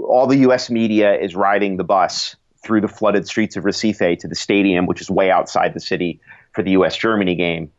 [0.05, 0.71] all the U.S.
[0.71, 2.37] media is riding the bus
[2.67, 6.21] through the flooded streets of Recife to the stadium, which is way outside the city
[6.53, 6.97] for the U.S.
[6.97, 7.71] Germany game.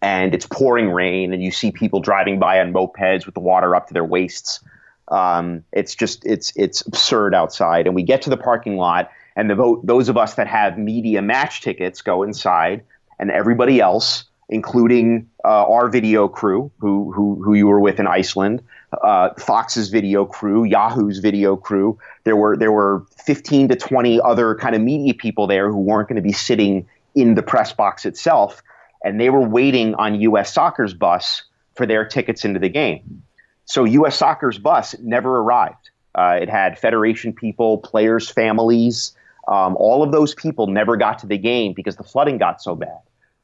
[0.00, 3.74] And it's pouring rain, and you see people driving by on mopeds with the water
[3.74, 4.60] up to their waists.
[5.08, 7.86] Um, it's just it's it's absurd outside.
[7.86, 10.78] And we get to the parking lot, and the vote, those of us that have
[10.78, 12.84] media match tickets go inside,
[13.18, 18.06] and everybody else, including uh, our video crew, who who who you were with in
[18.06, 18.62] Iceland,
[19.02, 21.98] uh, Fox's video crew, Yahoo's video crew.
[22.24, 26.08] There were there were 15 to 20 other kind of media people there who weren't
[26.08, 28.62] going to be sitting in the press box itself,
[29.02, 30.52] and they were waiting on U.S.
[30.52, 31.42] Soccer's bus
[31.74, 33.22] for their tickets into the game.
[33.66, 34.16] So U.S.
[34.16, 35.90] Soccer's bus never arrived.
[36.14, 39.12] Uh, it had Federation people, players' families.
[39.46, 42.74] Um, all of those people never got to the game because the flooding got so
[42.74, 42.98] bad.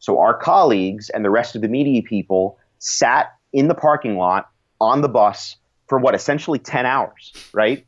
[0.04, 4.50] So our colleagues and the rest of the media people sat in the parking lot
[4.78, 5.56] on the bus
[5.88, 7.86] for what essentially 10 hours, right?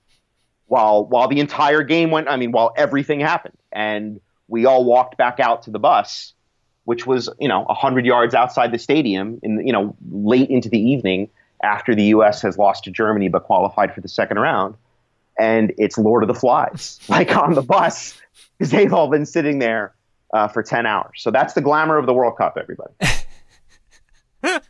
[0.65, 5.19] While while the entire game went, I mean, while everything happened, and we all walked
[5.19, 6.33] back out to the bus,
[6.85, 10.81] which was you know 100 yards outside the stadium, in you know late into the
[10.81, 11.29] evening
[11.63, 12.41] after the U.S.
[12.41, 14.75] has lost to Germany but qualified for the second round,
[15.39, 18.19] and it's Lord of the Flies like on the bus
[18.57, 19.95] because they've all been sitting there
[20.35, 21.13] uh, for 10 hours.
[21.19, 22.93] So that's the glamour of the World Cup, everybody.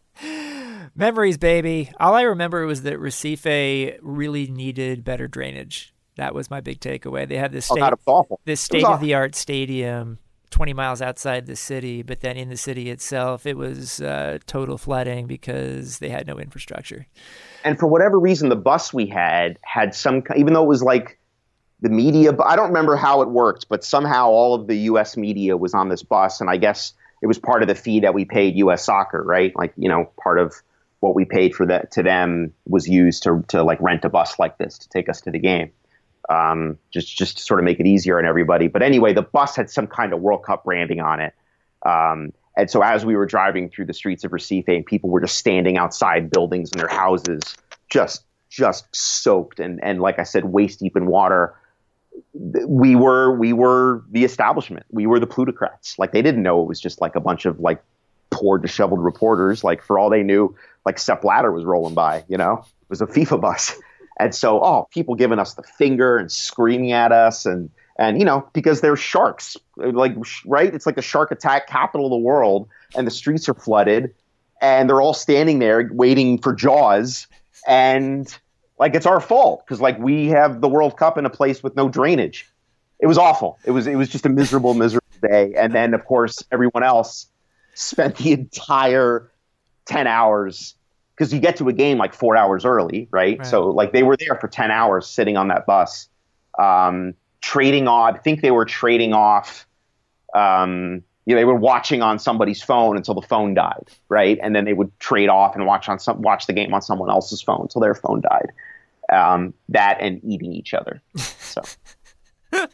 [0.94, 1.90] Memories, baby.
[2.00, 5.92] All I remember was that Recife really needed better drainage.
[6.16, 7.28] That was my big takeaway.
[7.28, 8.40] They had this Oh, state, God, it was awful.
[8.46, 10.18] this state of the art stadium
[10.50, 14.78] 20 miles outside the city, but then in the city itself, it was uh, total
[14.78, 17.06] flooding because they had no infrastructure.
[17.64, 21.18] and for whatever reason, the bus we had had some, even though it was like
[21.80, 25.16] the media, bu- I don't remember how it worked, but somehow all of the U.S.
[25.16, 28.14] media was on this bus, and I guess it was part of the fee that
[28.14, 28.84] we paid U.S.
[28.84, 29.54] Soccer, right?
[29.54, 30.54] Like you know, part of
[31.00, 34.38] what we paid for that to them was used to to like rent a bus
[34.38, 35.70] like this to take us to the game.
[36.28, 38.68] Um, just just to sort of make it easier on everybody.
[38.68, 41.34] But anyway, the bus had some kind of World Cup branding on it.
[41.84, 45.20] Um, and so as we were driving through the streets of Recife, and people were
[45.20, 47.42] just standing outside buildings and their houses,
[47.88, 51.54] just just soaked and and like I said, waist deep in water.
[52.34, 54.86] We were we were the establishment.
[54.90, 55.98] We were the plutocrats.
[55.98, 57.82] Like they didn't know it was just like a bunch of like
[58.30, 59.64] poor disheveled reporters.
[59.64, 60.54] Like for all they knew,
[60.84, 62.24] like Sepp Blatter was rolling by.
[62.28, 63.74] You know, it was a FIFA bus.
[64.18, 68.24] And so, oh, people giving us the finger and screaming at us, and and you
[68.24, 70.14] know because they're sharks, like
[70.46, 70.74] right?
[70.74, 74.14] It's like the shark attack capital of the world, and the streets are flooded,
[74.60, 77.26] and they're all standing there waiting for Jaws,
[77.66, 78.26] and
[78.78, 81.76] like it's our fault because like we have the World Cup in a place with
[81.76, 82.48] no drainage,
[83.00, 83.58] it was awful.
[83.64, 85.54] It was it was just a miserable, miserable day.
[85.54, 87.26] And then of course everyone else
[87.74, 89.30] spent the entire
[89.86, 90.74] ten hours
[91.14, 93.38] because you get to a game like four hours early, right?
[93.38, 93.46] right?
[93.46, 96.08] So like they were there for ten hours sitting on that bus,
[96.58, 98.14] um, trading off.
[98.14, 99.66] I think they were trading off.
[100.34, 104.38] Um, you know, they were watching on somebody's phone until the phone died, right?
[104.42, 107.10] And then they would trade off and watch on some watch the game on someone
[107.10, 108.52] else's phone until their phone died.
[109.12, 111.02] Um, that and eating each other.
[111.16, 111.62] So.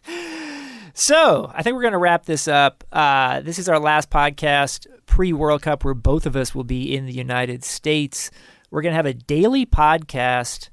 [0.95, 2.85] so I think we're going to wrap this up.
[2.93, 6.95] Uh, this is our last podcast pre World Cup where both of us will be
[6.95, 8.31] in the United States.
[8.71, 10.69] We're going to have a daily podcast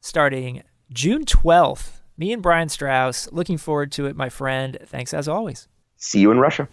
[0.00, 0.62] starting
[0.92, 2.00] June 12th.
[2.18, 3.30] Me and Brian Straus.
[3.32, 4.78] Looking forward to it, my friend.
[4.86, 5.68] Thanks as always.
[5.96, 6.68] See you in Russia.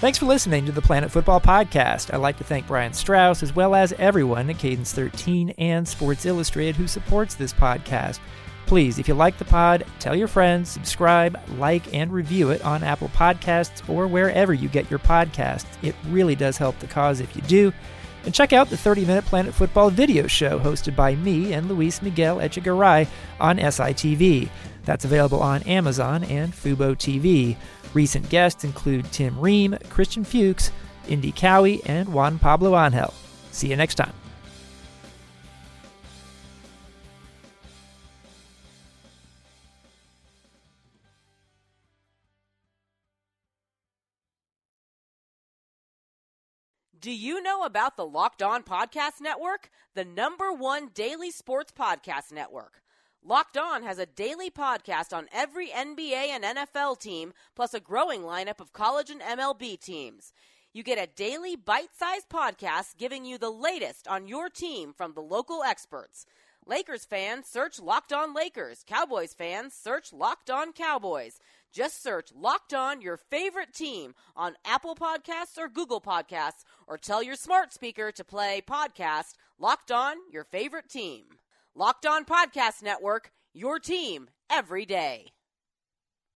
[0.00, 2.12] Thanks for listening to the Planet Futbol Podcast.
[2.12, 6.24] I'd like to thank Brian Straus as well as everyone at Cadence 13 and Sports
[6.24, 8.18] Illustrated who supports this podcast.
[8.64, 12.82] Please, if you like the pod, tell your friends, subscribe, like, and review it on
[12.82, 15.66] Apple Podcasts or wherever you get your podcasts.
[15.82, 17.72] It really does help the cause if you do.
[18.24, 22.00] And check out the 30 Minute Planet Futbol video show hosted by me and Luis
[22.00, 23.06] Miguel Echegaray
[23.38, 24.48] on SITV.
[24.84, 27.56] That's available on Amazon and Fubo TV.
[27.94, 30.70] Recent guests include Tim Ream, Christian Fuchs,
[31.08, 33.12] Indy Cowie, and Juan Pablo Angel.
[33.50, 34.12] See you next time.
[47.00, 49.70] Do you know about the Locked On Podcast Network?
[49.94, 52.82] The number one daily sports podcast network.
[53.22, 58.22] Locked On has a daily podcast on every NBA and NFL team, plus a growing
[58.22, 60.32] lineup of college and MLB teams.
[60.72, 65.12] You get a daily bite sized podcast giving you the latest on your team from
[65.12, 66.24] the local experts.
[66.66, 68.84] Lakers fans, search Locked On Lakers.
[68.86, 71.40] Cowboys fans, search Locked On Cowboys.
[71.70, 77.22] Just search Locked On your favorite team on Apple Podcasts or Google Podcasts, or tell
[77.22, 81.39] your smart speaker to play podcast Locked On your favorite team.
[81.80, 85.32] Locked On Podcast Network, your team every day.